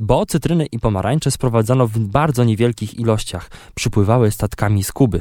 Bo 0.00 0.26
cytryny 0.26 0.66
i 0.66 0.78
pomarańcze 0.78 1.30
sprowadzano 1.30 1.86
w 1.86 1.98
bardzo 1.98 2.44
niewielkich 2.44 2.98
ilościach, 2.98 3.50
przypływały 3.74 4.30
statkami 4.30 4.84
z 4.84 4.92
Kuby. 4.92 5.20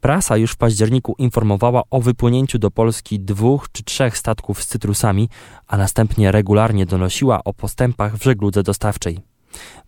Prasa 0.00 0.36
już 0.36 0.52
w 0.52 0.56
październiku 0.56 1.14
informowała 1.18 1.82
o 1.90 2.00
wypłynięciu 2.00 2.58
do 2.58 2.70
Polski 2.70 3.20
dwóch 3.20 3.66
czy 3.72 3.82
trzech 3.82 4.18
statków 4.18 4.62
z 4.62 4.66
cytrusami, 4.66 5.28
a 5.66 5.76
następnie 5.76 6.32
regularnie 6.32 6.86
donosiła 6.86 7.44
o 7.44 7.52
postępach 7.52 8.16
w 8.16 8.24
żegludze 8.24 8.62
dostawczej. 8.62 9.33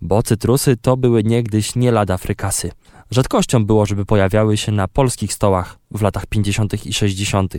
Bo 0.00 0.22
cytrusy 0.22 0.76
to 0.76 0.96
były 0.96 1.24
niegdyś 1.24 1.76
nie 1.76 1.92
lada 1.92 2.16
frykasy. 2.16 2.70
Rzadkością 3.10 3.66
było, 3.66 3.86
żeby 3.86 4.06
pojawiały 4.06 4.56
się 4.56 4.72
na 4.72 4.88
polskich 4.88 5.32
stołach 5.32 5.78
w 5.90 6.02
latach 6.02 6.26
50. 6.26 6.86
i 6.86 6.92
60. 6.92 7.54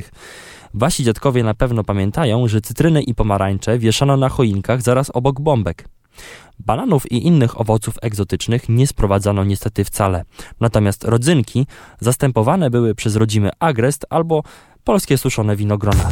Wasi 0.73 1.03
dziadkowie 1.03 1.43
na 1.43 1.53
pewno 1.53 1.84
pamiętają, 1.84 2.47
że 2.47 2.61
cytryny 2.61 3.01
i 3.01 3.15
pomarańcze 3.15 3.79
wieszano 3.79 4.17
na 4.17 4.29
choinkach 4.29 4.82
zaraz 4.82 5.11
obok 5.13 5.41
bombek. 5.41 5.88
Bananów 6.59 7.11
i 7.11 7.25
innych 7.27 7.61
owoców 7.61 7.95
egzotycznych 8.01 8.69
nie 8.69 8.88
sprowadzano 8.88 9.43
niestety 9.43 9.84
wcale, 9.84 10.23
natomiast 10.59 11.03
rodzynki 11.03 11.67
zastępowane 11.99 12.69
były 12.69 12.95
przez 12.95 13.15
rodzimy 13.15 13.49
agrest 13.59 14.05
albo 14.09 14.43
polskie 14.84 15.17
suszone 15.17 15.55
winogrona. 15.55 16.09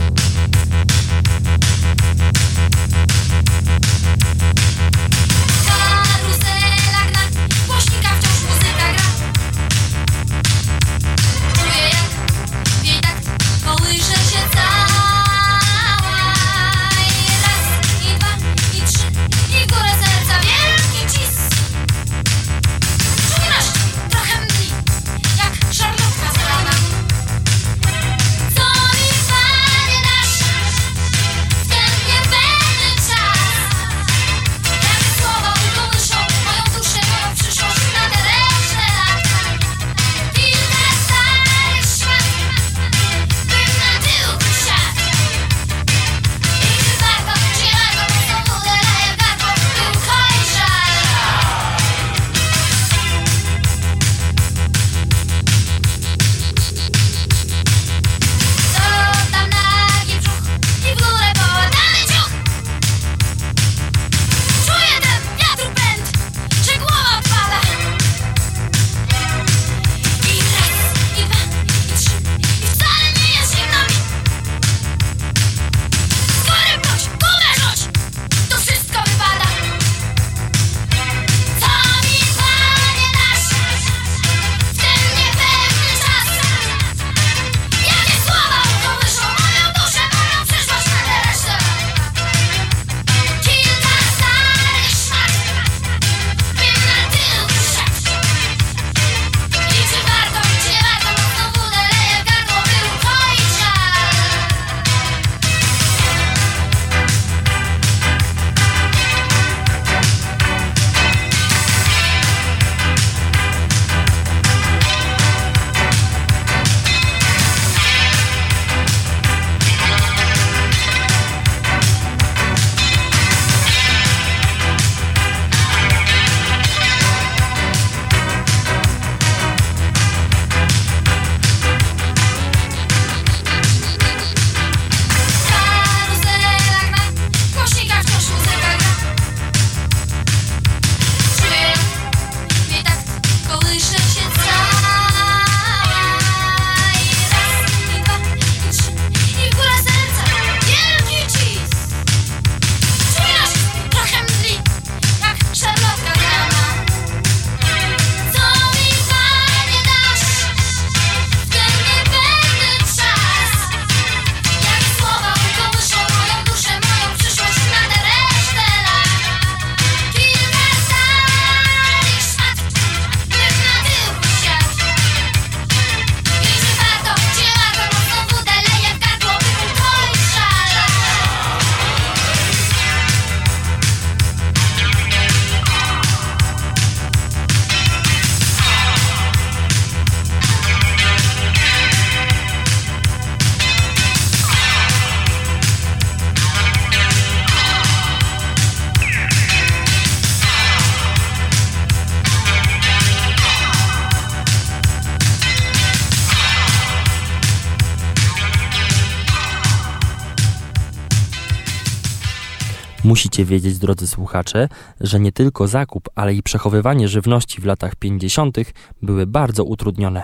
Musicie 213.15 213.45
wiedzieć, 213.45 213.77
drodzy 213.77 214.07
słuchacze, 214.07 214.69
że 215.01 215.19
nie 215.19 215.31
tylko 215.31 215.67
zakup, 215.67 216.09
ale 216.15 216.33
i 216.33 216.43
przechowywanie 216.43 217.07
żywności 217.07 217.61
w 217.61 217.65
latach 217.65 217.95
50. 217.95 218.57
były 219.01 219.27
bardzo 219.27 219.63
utrudnione. 219.63 220.23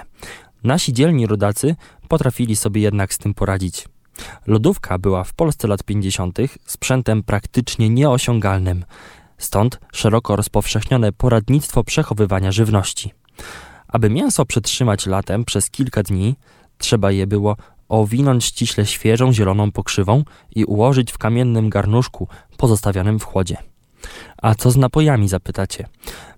Nasi 0.64 0.94
dzielni 0.94 1.28
rodacy 1.28 1.76
potrafili 2.08 2.56
sobie 2.56 2.82
jednak 2.82 3.14
z 3.14 3.18
tym 3.18 3.34
poradzić. 3.34 3.88
Lodówka 4.48 4.98
była 4.98 5.24
w 5.24 5.34
Polsce 5.34 5.68
lat 5.68 5.84
50. 5.84 6.40
sprzętem 6.66 7.24
praktycznie 7.24 7.90
nieosiągalnym. 7.90 8.86
Stąd 9.38 9.80
szeroko 9.94 10.36
rozpowszechnione 10.36 11.12
poradnictwo 11.12 11.84
przechowywania 11.84 12.52
żywności. 12.52 13.14
Aby 13.88 14.10
mięso 14.10 14.46
przetrzymać 14.46 15.06
latem 15.06 15.46
przez 15.46 15.70
kilka 15.70 16.04
dni, 16.04 16.36
trzeba 16.78 17.12
je 17.12 17.28
było 17.28 17.58
owinąć 17.92 18.46
ściśle 18.46 18.86
świeżą 18.86 19.34
zieloną 19.34 19.72
pokrzywą 19.72 20.24
i 20.56 20.66
ułożyć 20.66 21.12
w 21.12 21.18
kamiennym 21.18 21.70
garnuszku 21.70 22.28
pozostawionym 22.58 23.20
w 23.20 23.24
chłodzie. 23.24 23.58
A 24.42 24.56
co 24.56 24.72
z 24.72 24.78
napojami, 24.78 25.28
zapytacie? 25.28 25.88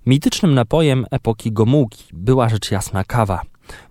Mitycznym 0.06 0.54
napojem 0.54 1.06
epoki 1.12 1.52
Gomułki 1.52 2.04
była 2.14 2.50
rzecz 2.50 2.72
jasna 2.72 3.04
kawa. 3.04 3.42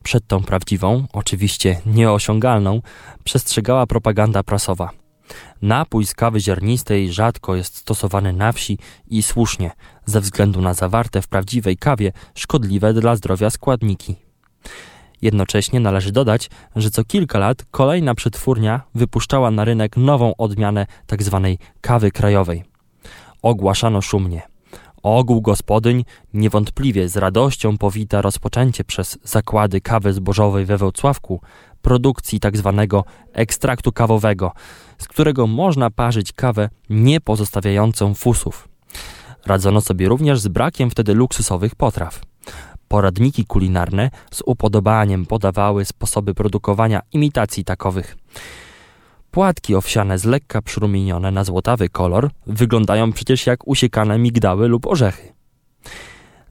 Przed 0.03 0.27
tą 0.27 0.43
prawdziwą, 0.43 1.07
oczywiście 1.13 1.81
nieosiągalną, 1.87 2.83
przestrzegała 3.25 3.87
propaganda 3.87 4.43
prasowa. 4.43 4.91
Napój 5.63 6.07
z 6.07 6.15
kawy 6.15 6.41
ziarnistej 6.41 7.13
rzadko 7.13 7.57
jest 7.57 7.77
stosowany 7.77 8.33
na 8.33 8.53
wsi 8.53 8.79
i 9.07 9.23
słusznie, 9.23 9.71
ze 10.07 10.21
względu 10.21 10.61
na 10.61 10.75
zawarte 10.75 11.23
w 11.23 11.29
prawdziwej 11.29 11.77
kawie 11.77 12.13
szkodliwe 12.35 12.95
dla 12.95 13.17
zdrowia 13.17 13.51
składniki. 13.51 14.17
Jednocześnie 15.23 15.81
należy 15.81 16.13
dodać, 16.13 16.51
że 16.77 16.91
co 16.91 17.05
kilka 17.05 17.39
lat 17.39 17.65
kolejna 17.71 18.15
przetwórnia 18.15 18.81
wypuszczała 18.95 19.51
na 19.51 19.65
rynek 19.65 19.97
nową 19.97 20.37
odmianę 20.37 20.87
tzw. 21.07 21.57
kawy 21.81 22.11
krajowej. 22.11 22.65
Ogłaszano 23.43 24.03
szumnie. 24.03 24.43
Ogół 25.03 25.43
gospodyń 25.43 26.05
niewątpliwie 26.35 27.09
z 27.09 27.17
radością 27.17 27.79
powita 27.79 28.23
rozpoczęcie 28.23 28.85
przez 28.85 29.19
zakłady 29.25 29.81
kawy 29.81 30.13
zbożowej 30.13 30.65
we 30.65 30.79
Wrocławku 30.79 31.41
produkcji 31.83 32.41
tzw. 32.41 32.87
ekstraktu 33.33 33.93
kawowego, 33.93 34.53
z 34.99 35.09
którego 35.09 35.47
można 35.47 35.91
parzyć 35.91 36.33
kawę 36.33 36.69
nie 36.91 37.21
pozostawiającą 37.21 38.15
fusów. 38.15 38.69
Radzono 39.47 39.81
sobie 39.81 40.09
również 40.09 40.41
z 40.41 40.49
brakiem 40.49 40.91
wtedy 40.91 41.15
luksusowych 41.15 41.75
potraw. 41.75 42.32
Poradniki 42.93 43.45
kulinarne 43.45 44.11
z 44.31 44.43
upodobaniem 44.47 45.27
podawały 45.27 45.85
sposoby 45.85 46.35
produkowania 46.35 47.01
imitacji 47.13 47.65
takowych. 47.65 48.17
Płatki 49.31 49.75
owsiane 49.75 50.19
z 50.19 50.25
lekka 50.25 50.63
przyrumienione 50.63 51.31
na 51.31 51.45
złotawy 51.45 51.89
kolor 51.89 52.31
wyglądają 52.47 53.13
przecież 53.13 53.47
jak 53.47 53.69
usiekane 53.69 54.19
migdały 54.19 54.69
lub 54.69 54.87
orzechy. 54.87 55.33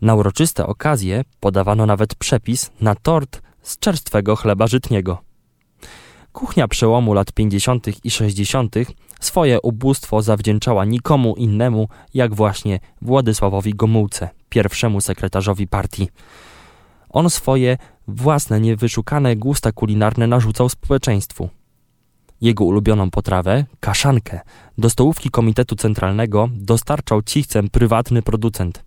Na 0.02 0.16
uroczyste 0.16 0.68
okazje 0.68 1.24
podawano 1.40 1.86
nawet 1.86 2.16
przepis 2.16 2.72
na 2.82 2.96
tort 2.96 3.42
z 3.62 3.80
czerstwego 3.80 4.36
chleba 4.36 4.68
żytniego. 4.68 5.18
Kuchnia 6.32 6.68
przełomu 6.68 7.14
lat 7.14 7.32
50. 7.32 8.06
i 8.06 8.12
60. 8.12 8.76
swoje 9.20 9.62
ubóstwo 9.62 10.22
zawdzięczała 10.22 10.86
nikomu 10.86 11.36
innemu 11.36 11.88
jak 12.14 12.36
właśnie 12.36 12.80
Władysławowi 13.02 13.74
Gomułce, 13.74 14.30
pierwszemu 14.52 15.02
sekretarzowi 15.02 15.68
partii. 15.68 16.10
On 17.10 17.30
swoje 17.30 17.78
własne 18.08 18.62
niewyszukane 18.62 19.36
gusta 19.36 19.72
kulinarne 19.72 20.28
narzucał 20.28 20.70
społeczeństwu. 20.70 21.50
Jego 22.42 22.66
ulubioną 22.66 23.12
potrawę, 23.12 23.66
kaszankę, 23.80 24.40
do 24.78 24.90
stołówki 24.90 25.30
Komitetu 25.30 25.76
Centralnego 25.76 26.50
dostarczał 26.52 27.22
cichcem 27.22 27.70
prywatny 27.70 28.22
producent. 28.22 28.84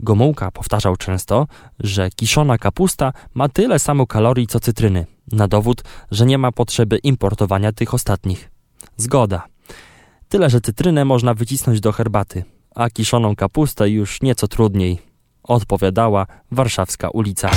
Gomułka 0.00 0.50
powtarzał 0.50 0.96
często, 0.96 1.46
że 1.80 2.10
kiszona 2.10 2.58
kapusta 2.58 3.12
ma 3.34 3.48
tyle 3.48 3.78
samo 3.78 4.06
kalorii 4.06 4.46
co 4.46 4.60
cytryny, 4.60 5.06
na 5.32 5.48
dowód, 5.48 5.84
że 6.10 6.26
nie 6.26 6.38
ma 6.38 6.52
potrzeby 6.52 6.98
importowania 6.98 7.72
tych 7.72 7.94
ostatnich. 7.94 8.50
Zgoda. 8.96 9.42
Tyle, 10.28 10.50
że 10.50 10.60
cytrynę 10.60 11.04
można 11.04 11.34
wycisnąć 11.34 11.80
do 11.80 11.92
herbaty, 11.92 12.44
a 12.74 12.90
kiszoną 12.90 13.36
kapustę 13.36 13.90
już 13.90 14.22
nieco 14.22 14.48
trudniej. 14.48 14.98
Odpowiadała 15.42 16.26
warszawska 16.50 17.10
ulica. 17.10 17.50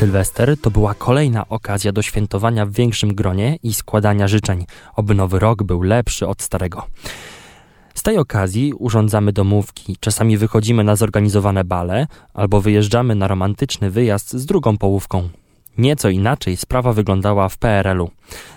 Sylwester 0.00 0.56
to 0.60 0.70
była 0.70 0.94
kolejna 0.94 1.48
okazja 1.48 1.92
do 1.92 2.02
świętowania 2.02 2.66
w 2.66 2.72
większym 2.72 3.14
gronie 3.14 3.58
i 3.62 3.74
składania 3.74 4.28
życzeń, 4.28 4.66
oby 4.96 5.14
nowy 5.14 5.38
rok 5.38 5.62
był 5.62 5.82
lepszy 5.82 6.26
od 6.26 6.42
starego. 6.42 6.86
Z 7.94 8.02
tej 8.02 8.18
okazji 8.18 8.72
urządzamy 8.72 9.32
domówki, 9.32 9.96
czasami 10.00 10.36
wychodzimy 10.36 10.84
na 10.84 10.96
zorganizowane 10.96 11.64
bale 11.64 12.06
albo 12.34 12.60
wyjeżdżamy 12.60 13.14
na 13.14 13.28
romantyczny 13.28 13.90
wyjazd 13.90 14.32
z 14.32 14.46
drugą 14.46 14.78
połówką. 14.78 15.28
Nieco 15.78 16.08
inaczej 16.08 16.56
sprawa 16.56 16.92
wyglądała 16.92 17.48
w 17.48 17.58
PRL-u. 17.58 18.10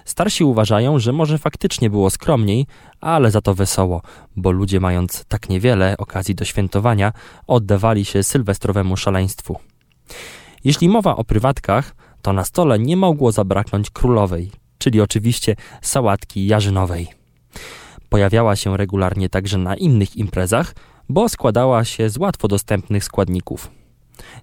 Starsi 0.06 0.44
uważają, 0.44 1.00
że 1.00 1.14
może 1.14 1.38
faktycznie 1.38 1.90
było 1.90 2.10
skromniej, 2.10 2.68
ale 3.02 3.32
za 3.32 3.42
to 3.42 3.54
wesoło, 3.54 4.02
bo 4.36 4.52
ludzie 4.52 4.80
mając 4.80 5.26
tak 5.26 5.50
niewiele 5.50 5.96
okazji 5.98 6.36
do 6.36 6.46
świętowania, 6.46 7.14
oddawali 7.48 8.06
się 8.06 8.24
sylwestrowemu 8.24 8.98
szaleństwu. 8.98 9.60
Jeśli 10.64 10.90
mowa 10.90 11.16
o 11.16 11.24
prywatkach, 11.24 11.96
to 12.22 12.34
na 12.34 12.46
stole 12.46 12.80
nie 12.80 12.98
mogło 12.98 13.32
zabraknąć 13.32 13.90
królowej, 13.90 14.52
czyli 14.78 15.02
oczywiście 15.02 15.56
sałatki 15.82 16.48
jarzynowej. 16.48 17.08
Pojawiała 18.10 18.56
się 18.56 18.78
regularnie 18.78 19.30
także 19.30 19.58
na 19.58 19.76
innych 19.76 20.16
imprezach, 20.16 20.76
bo 21.10 21.30
składała 21.30 21.86
się 21.86 22.10
z 22.10 22.18
łatwo 22.18 22.48
dostępnych 22.48 23.04
składników. 23.04 23.72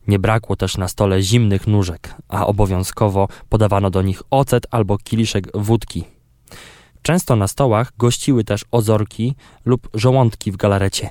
Nie 0.06 0.18
brakło 0.18 0.56
też 0.56 0.76
na 0.76 0.88
stole 0.88 1.22
zimnych 1.22 1.66
nóżek, 1.66 2.14
a 2.28 2.46
obowiązkowo 2.46 3.28
podawano 3.48 3.90
do 3.90 4.02
nich 4.02 4.22
ocet 4.30 4.66
albo 4.70 4.98
kieliszek 4.98 5.48
wódki. 5.54 6.04
Często 7.02 7.36
na 7.36 7.48
stołach 7.48 7.92
gościły 7.98 8.44
też 8.44 8.64
ozorki 8.70 9.34
lub 9.64 9.88
żołądki 9.94 10.52
w 10.52 10.56
galarecie. 10.56 11.10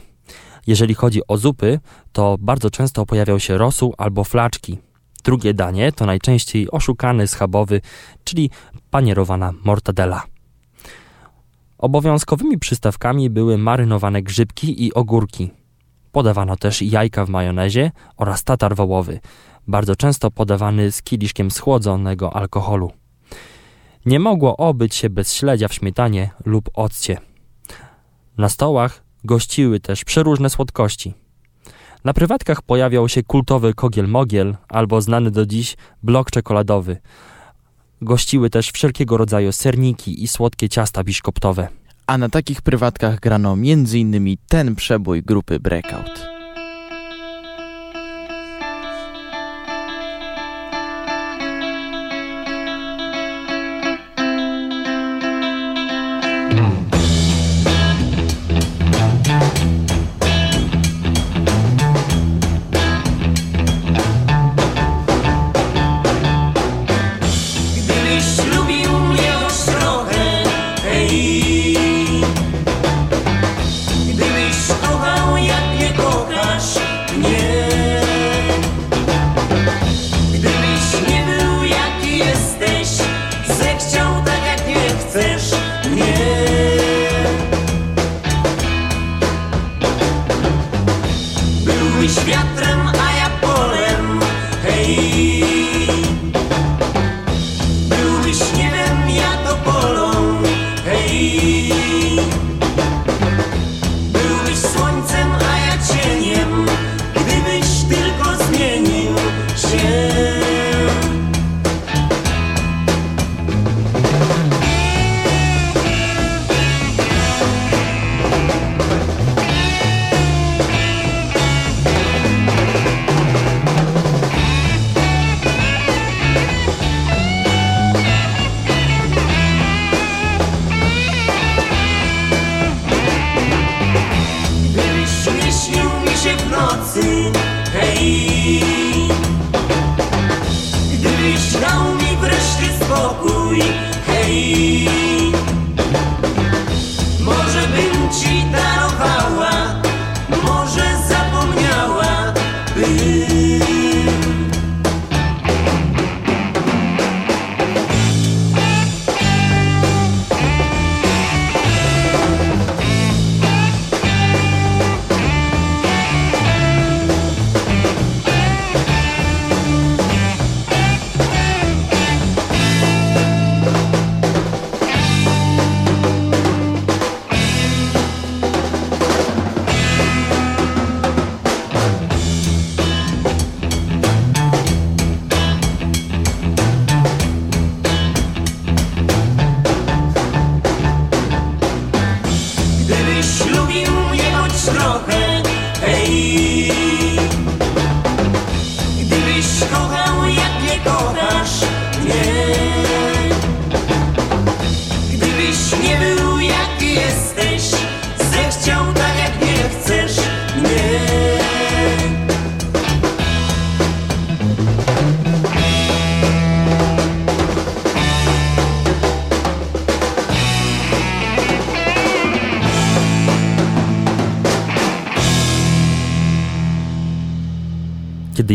Jeżeli 0.68 0.94
chodzi 0.94 1.22
o 1.28 1.38
zupy, 1.38 1.80
to 2.12 2.38
bardzo 2.40 2.70
często 2.70 3.06
pojawiał 3.06 3.40
się 3.40 3.58
rosół 3.58 3.94
albo 3.98 4.24
flaczki. 4.24 4.78
Drugie 5.22 5.54
danie 5.54 5.92
to 5.92 6.06
najczęściej 6.06 6.72
oszukany 6.72 7.28
schabowy, 7.28 7.82
czyli 8.24 8.50
panierowana 8.92 9.54
mortadela. 9.64 10.24
Obowiązkowymi 11.78 12.58
przystawkami 12.58 13.30
były 13.30 13.58
marynowane 13.58 14.22
grzybki 14.22 14.86
i 14.86 14.94
ogórki. 14.94 15.52
Podawano 16.12 16.56
też 16.56 16.82
jajka 16.82 17.26
w 17.26 17.30
majonezie 17.30 17.92
oraz 18.18 18.44
tatar 18.44 18.76
wołowy, 18.76 19.20
bardzo 19.68 19.96
często 19.96 20.32
podawany 20.32 20.92
z 20.92 21.02
kieliszkiem 21.02 21.52
schłodzonego 21.52 22.36
alkoholu. 22.36 22.92
Nie 24.06 24.20
mogło 24.20 24.58
obyć 24.58 24.96
się 24.96 25.10
bez 25.10 25.34
śledzia 25.34 25.68
w 25.68 25.74
śmietanie 25.74 26.30
lub 26.46 26.70
occie. 26.74 27.18
Na 28.38 28.50
stołach 28.50 29.04
gościły 29.24 29.80
też 29.80 30.04
przeróżne 30.04 30.50
słodkości. 30.50 31.14
Na 32.04 32.14
prywatkach 32.14 32.62
pojawiał 32.62 33.10
się 33.10 33.24
kultowy 33.24 33.74
kogiel-mogiel 33.74 34.56
albo 34.70 35.02
znany 35.02 35.32
do 35.32 35.46
dziś 35.46 35.78
blok 36.04 36.32
czekoladowy. 36.32 36.98
Gościły 38.02 38.50
też 38.50 38.72
wszelkiego 38.72 39.18
rodzaju 39.18 39.52
serniki 39.52 40.24
i 40.24 40.28
słodkie 40.28 40.70
ciasta 40.70 41.04
biszkoptowe. 41.04 41.68
A 42.08 42.18
na 42.18 42.30
takich 42.30 42.62
prywatkach 42.62 43.20
grano 43.20 43.54
m.in. 43.54 44.38
ten 44.48 44.76
przebój 44.76 45.24
grupy 45.24 45.60
Breakout. 45.60 46.39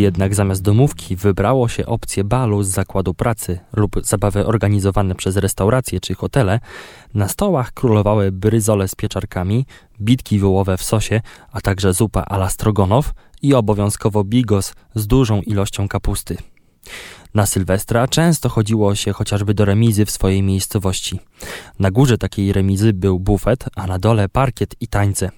Jednak 0.05 0.35
zamiast 0.35 0.63
domówki 0.63 1.17
wybrało 1.17 1.69
się 1.69 1.87
opcję 1.87 2.25
balu 2.25 2.63
z 2.63 2.69
zakładu 2.69 3.15
pracy 3.15 3.59
lub 3.73 3.97
zabawy 4.03 4.47
organizowane 4.47 5.15
przez 5.15 5.37
restauracje 5.37 6.01
czy 6.01 6.15
hotele, 6.15 6.61
na 7.15 7.29
stołach 7.29 7.73
królowały 7.73 8.33
bryzole 8.33 8.89
z 8.89 8.95
pieczarkami, 8.95 9.67
bitki 10.01 10.39
wołowe 10.39 10.77
w 10.77 10.83
sosie, 10.83 11.21
a 11.53 11.61
także 11.61 11.93
zupa 11.93 12.23
ala 12.23 12.49
strogonow 12.49 13.13
i 13.43 13.55
obowiązkowo 13.55 14.25
bigos 14.25 14.75
z 14.95 15.07
dużą 15.07 15.41
ilością 15.43 15.89
kapusty. 15.89 16.37
Na 17.35 17.47
Sylwestra 17.47 18.09
często 18.09 18.49
chodziło 18.49 18.95
się 18.95 19.13
chociażby 19.13 19.55
do 19.55 19.65
remizy 19.65 20.05
w 20.05 20.11
swojej 20.11 20.43
miejscowości. 20.43 21.21
Na 21.79 21.91
górze 21.91 22.19
takiej 22.19 22.53
remizy 22.53 22.93
był 22.93 23.21
bufet, 23.21 23.65
a 23.77 23.87
na 23.87 23.99
dole 23.99 24.29
parkiet 24.29 24.75
i 24.81 24.89
tańce. 24.89 25.31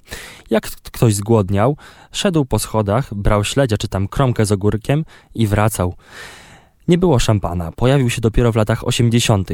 Jak 0.50 0.70
ktoś 0.70 1.14
zgłodniał, 1.14 1.76
szedł 2.12 2.44
po 2.44 2.58
schodach, 2.58 3.14
brał 3.14 3.44
śledzia 3.44 3.76
czy 3.76 3.88
tam 3.88 4.08
kromkę 4.08 4.46
z 4.46 4.52
ogórkiem 4.52 5.04
i 5.34 5.46
wracał. 5.46 5.94
Nie 6.88 6.98
było 6.98 7.18
szampana, 7.18 7.72
pojawił 7.72 8.10
się 8.10 8.20
dopiero 8.20 8.52
w 8.52 8.56
latach 8.56 8.86
80. 8.86 9.48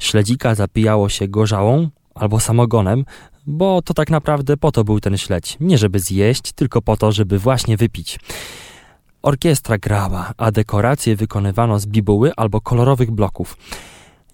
Śledzika 0.00 0.54
zapijało 0.54 1.08
się 1.08 1.28
gorzałą 1.28 1.88
albo 2.14 2.40
samogonem, 2.40 3.04
bo 3.46 3.82
to 3.82 3.94
tak 3.94 4.10
naprawdę 4.10 4.56
po 4.56 4.72
to 4.72 4.84
był 4.84 5.00
ten 5.00 5.18
śledź. 5.18 5.56
Nie 5.60 5.78
żeby 5.78 6.00
zjeść, 6.00 6.52
tylko 6.52 6.82
po 6.82 6.96
to, 6.96 7.12
żeby 7.12 7.38
właśnie 7.38 7.76
wypić. 7.76 8.18
Orkiestra 9.22 9.78
grała, 9.78 10.32
a 10.36 10.50
dekoracje 10.50 11.16
wykonywano 11.16 11.78
z 11.78 11.86
bibuły 11.86 12.32
albo 12.36 12.60
kolorowych 12.60 13.10
bloków. 13.10 13.56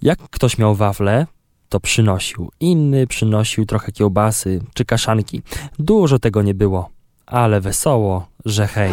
Jak 0.03 0.18
ktoś 0.18 0.59
miał 0.59 0.74
wafle, 0.74 1.26
to 1.68 1.80
przynosił. 1.80 2.51
Inny 2.61 3.07
przynosił 3.07 3.66
trochę 3.66 3.93
kiełbasy 3.93 4.61
czy 4.74 4.84
kaszanki. 4.84 5.43
Dużo 5.78 6.18
tego 6.18 6.43
nie 6.43 6.55
było, 6.55 6.91
ale 7.26 7.61
wesoło, 7.61 8.26
że 8.45 8.66
hej. 8.66 8.93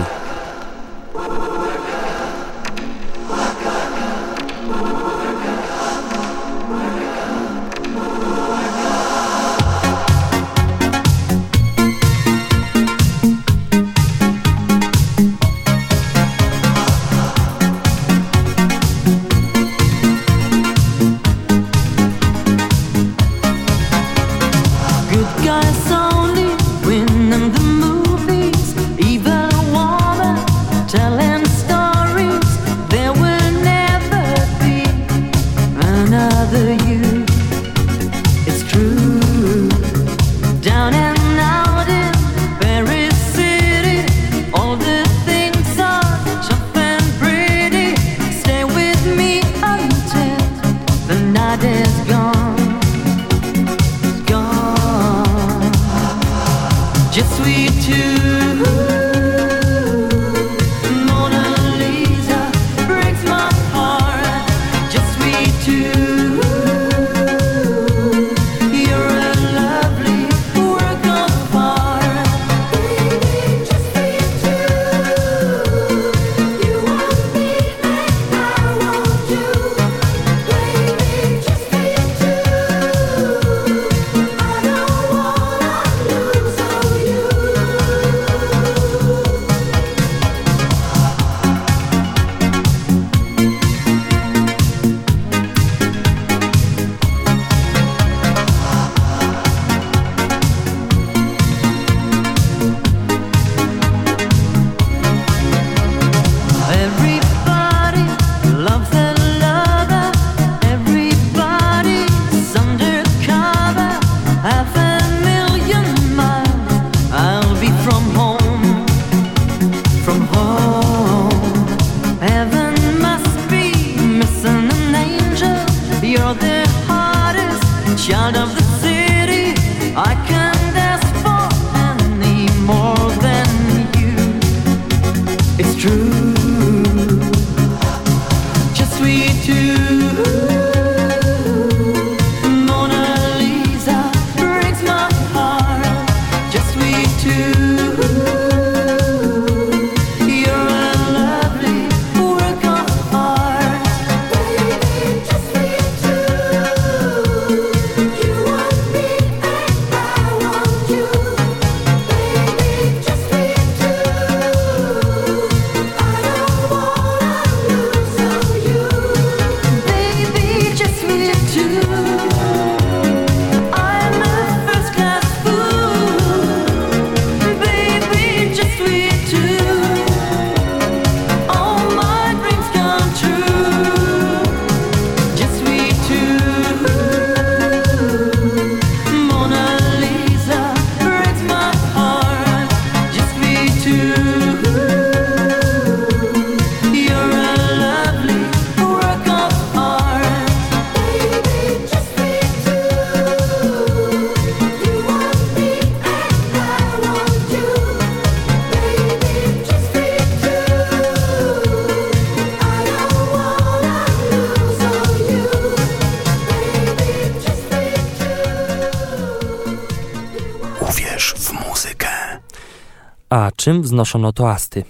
Czym 223.64 223.82
wznoszono 223.82 224.34
toasty? 224.34 224.84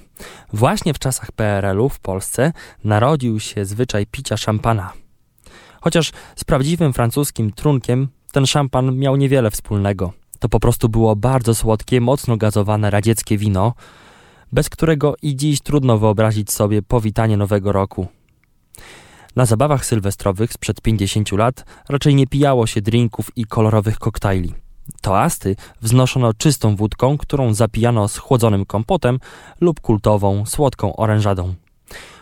Właśnie 0.54 0.94
w 0.94 1.00
czasach 1.00 1.32
PRL-u 1.32 1.90
w 1.90 2.00
Polsce 2.00 2.54
narodził 2.84 3.40
się 3.40 3.66
zwyczaj 3.66 4.06
picia 4.06 4.38
szampana. 4.38 4.94
Chociaż 5.82 6.12
z 6.36 6.44
prawdziwym 6.44 6.94
francuskim 6.94 7.52
trunkiem 7.52 8.08
ten 8.32 8.46
szampan 8.46 8.98
miał 8.98 9.16
niewiele 9.16 9.52
wspólnego. 9.52 10.14
To 10.40 10.50
po 10.50 10.60
prostu 10.60 10.90
było 10.90 11.16
bardzo 11.16 11.56
słodkie, 11.56 12.02
mocno 12.02 12.38
gazowane 12.38 12.90
radzieckie 12.90 13.38
wino, 13.38 13.74
bez 14.52 14.70
którego 14.70 15.16
i 15.22 15.36
dziś 15.36 15.62
trudno 15.62 15.98
wyobrazić 15.98 16.52
sobie 16.52 16.82
powitanie 16.82 17.38
nowego 17.38 17.72
roku. 17.72 18.08
Na 19.36 19.46
zabawach 19.46 19.86
sylwestrowych 19.86 20.54
sprzed 20.54 20.82
50 20.82 21.32
lat 21.32 21.66
raczej 21.90 22.16
nie 22.16 22.28
pijało 22.28 22.68
się 22.68 22.82
drinków 22.82 23.32
i 23.36 23.46
kolorowych 23.46 24.00
koktajli. 24.00 24.63
Toasty 25.02 25.56
wznoszono 25.82 26.34
czystą 26.34 26.76
wódką, 26.76 27.18
którą 27.18 27.54
zapijano 27.54 28.08
schłodzonym 28.08 28.66
kompotem 28.66 29.20
lub 29.62 29.82
kultową, 29.82 30.46
słodką 30.46 30.96
orężadą. 30.96 31.54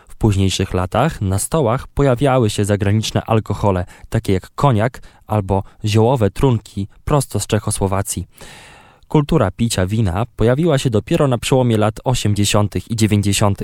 W 0.08 0.16
późniejszych 0.16 0.74
latach 0.74 1.20
na 1.20 1.38
stołach 1.38 1.88
pojawiały 1.88 2.50
się 2.50 2.64
zagraniczne 2.64 3.22
alkohole, 3.24 3.84
takie 4.08 4.32
jak 4.32 4.50
koniak 4.54 5.02
albo 5.26 5.62
ziołowe 5.84 6.30
trunki 6.30 6.88
prosto 7.04 7.40
z 7.40 7.46
Czechosłowacji. 7.46 8.26
Kultura 9.08 9.50
picia 9.50 9.86
wina 9.86 10.26
pojawiła 10.36 10.78
się 10.78 10.90
dopiero 10.90 11.28
na 11.28 11.38
przełomie 11.38 11.76
lat 11.76 12.00
80. 12.04 12.90
i 12.90 12.96
90. 12.96 13.58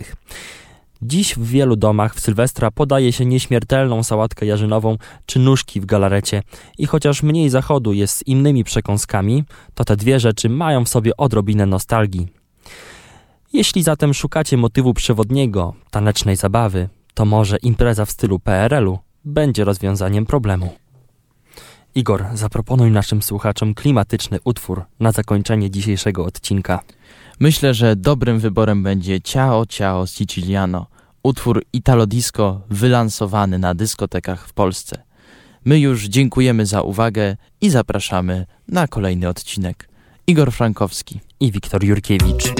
Dziś 1.02 1.34
w 1.34 1.46
wielu 1.46 1.76
domach 1.76 2.14
w 2.14 2.20
Sylwestra 2.20 2.70
podaje 2.70 3.12
się 3.12 3.24
nieśmiertelną 3.24 4.02
sałatkę 4.02 4.46
jarzynową 4.46 4.96
czy 5.26 5.38
nóżki 5.38 5.80
w 5.80 5.86
galarecie 5.86 6.42
i 6.78 6.86
chociaż 6.86 7.22
mniej 7.22 7.50
zachodu 7.50 7.92
jest 7.92 8.16
z 8.16 8.26
innymi 8.26 8.64
przekąskami, 8.64 9.44
to 9.74 9.84
te 9.84 9.96
dwie 9.96 10.20
rzeczy 10.20 10.48
mają 10.48 10.84
w 10.84 10.88
sobie 10.88 11.16
odrobinę 11.16 11.66
nostalgii. 11.66 12.28
Jeśli 13.52 13.82
zatem 13.82 14.14
szukacie 14.14 14.56
motywu 14.56 14.94
przewodniego, 14.94 15.74
tanecznej 15.90 16.36
zabawy, 16.36 16.88
to 17.14 17.24
może 17.24 17.56
impreza 17.56 18.04
w 18.04 18.10
stylu 18.10 18.38
PRL-u 18.38 18.98
będzie 19.24 19.64
rozwiązaniem 19.64 20.26
problemu. 20.26 20.70
Igor, 21.94 22.26
zaproponuj 22.34 22.90
naszym 22.90 23.22
słuchaczom 23.22 23.74
klimatyczny 23.74 24.38
utwór 24.44 24.84
na 25.00 25.12
zakończenie 25.12 25.70
dzisiejszego 25.70 26.24
odcinka. 26.24 26.80
Myślę, 27.40 27.74
że 27.74 27.96
dobrym 27.96 28.38
wyborem 28.38 28.82
będzie 28.82 29.20
Ciao 29.20 29.66
Ciao 29.66 30.06
Siciliano, 30.06 30.86
utwór 31.22 31.64
Italo 31.72 32.06
Disco 32.06 32.60
wylansowany 32.70 33.58
na 33.58 33.74
dyskotekach 33.74 34.48
w 34.48 34.52
Polsce. 34.52 35.02
My 35.64 35.78
już 35.78 36.04
dziękujemy 36.04 36.66
za 36.66 36.82
uwagę 36.82 37.36
i 37.60 37.70
zapraszamy 37.70 38.46
na 38.68 38.88
kolejny 38.88 39.28
odcinek. 39.28 39.88
Igor 40.26 40.52
Frankowski. 40.52 41.20
I 41.40 41.52
Wiktor 41.52 41.84
Jurkiewicz. 41.84 42.52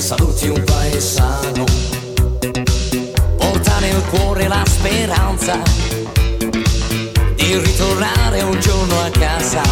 Saluti 0.00 0.48
un 0.48 0.62
paesano. 0.64 1.64
Porta 3.38 3.78
nel 3.78 4.02
cuore 4.10 4.46
la 4.46 4.62
speranza 4.66 5.58
di 7.34 7.58
ritornare 7.58 8.42
un 8.42 8.60
giorno 8.60 9.00
a 9.00 9.10
casa. 9.10 9.62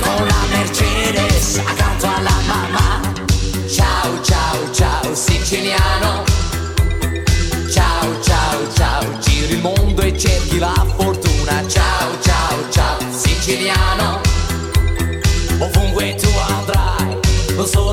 Con 0.00 0.26
la 0.26 0.44
Mercedes 0.50 1.58
accanto 1.58 2.06
alla 2.06 2.38
mamma. 2.46 3.00
Ciao, 3.68 4.22
ciao, 4.22 4.70
ciao 4.72 5.14
siciliano. 5.14 6.24
Ciao, 7.72 8.20
ciao, 8.22 8.72
ciao, 8.74 9.18
giri 9.18 9.54
il 9.54 9.60
mondo 9.60 10.02
e 10.02 10.16
cerchi 10.16 10.58
la 10.58 10.86
fortuna. 10.96 11.66
Ciao, 11.66 12.20
ciao, 12.20 12.70
ciao 12.70 12.98
siciliano. 13.10 14.20
Ovunque 15.58 16.14
tu 16.14 16.28
andrai, 16.48 17.18
lo 17.54 17.66
so 17.66 17.92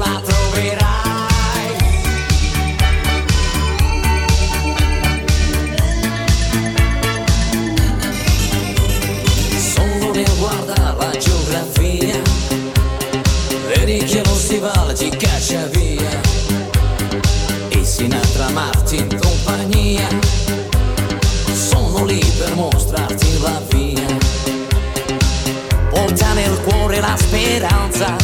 la 27.00 27.16
speranza 27.18 28.16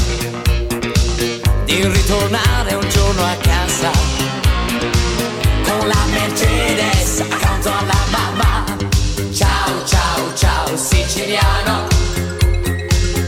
di 1.66 1.88
ritornare 1.88 2.76
un 2.76 2.90
giorno 2.90 3.24
a 3.24 3.36
casa. 3.36 3.92
Con 5.64 5.88
la 5.88 6.06
Mercedes 6.10 7.22
accanto 7.22 7.70
alla 7.70 7.98
mamma. 8.10 8.64
Ciao, 9.34 9.86
ciao, 9.86 10.34
ciao 10.36 10.78
siciliano. 10.78 11.88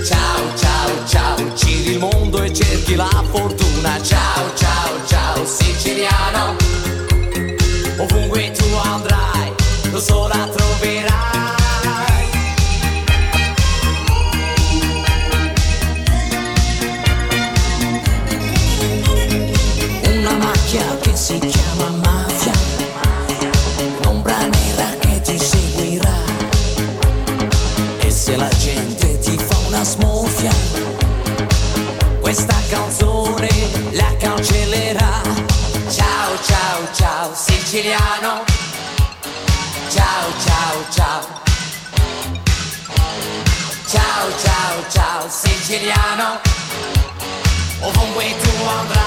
Ciao, 0.06 0.56
ciao, 0.56 1.06
ciao, 1.08 1.54
giri 1.54 1.92
il 1.92 2.00
mondo 2.00 2.42
e 2.44 2.54
cerchi 2.54 2.96
la 2.96 3.24
fortuna. 3.30 4.02
Ciao, 4.02 4.54
ciao, 4.56 5.06
ciao 5.06 5.46
siciliano. 5.46 6.67
Siciliano. 45.88 46.40
Ovunque 47.82 48.36
tu 48.42 48.52
andrai, 48.68 49.07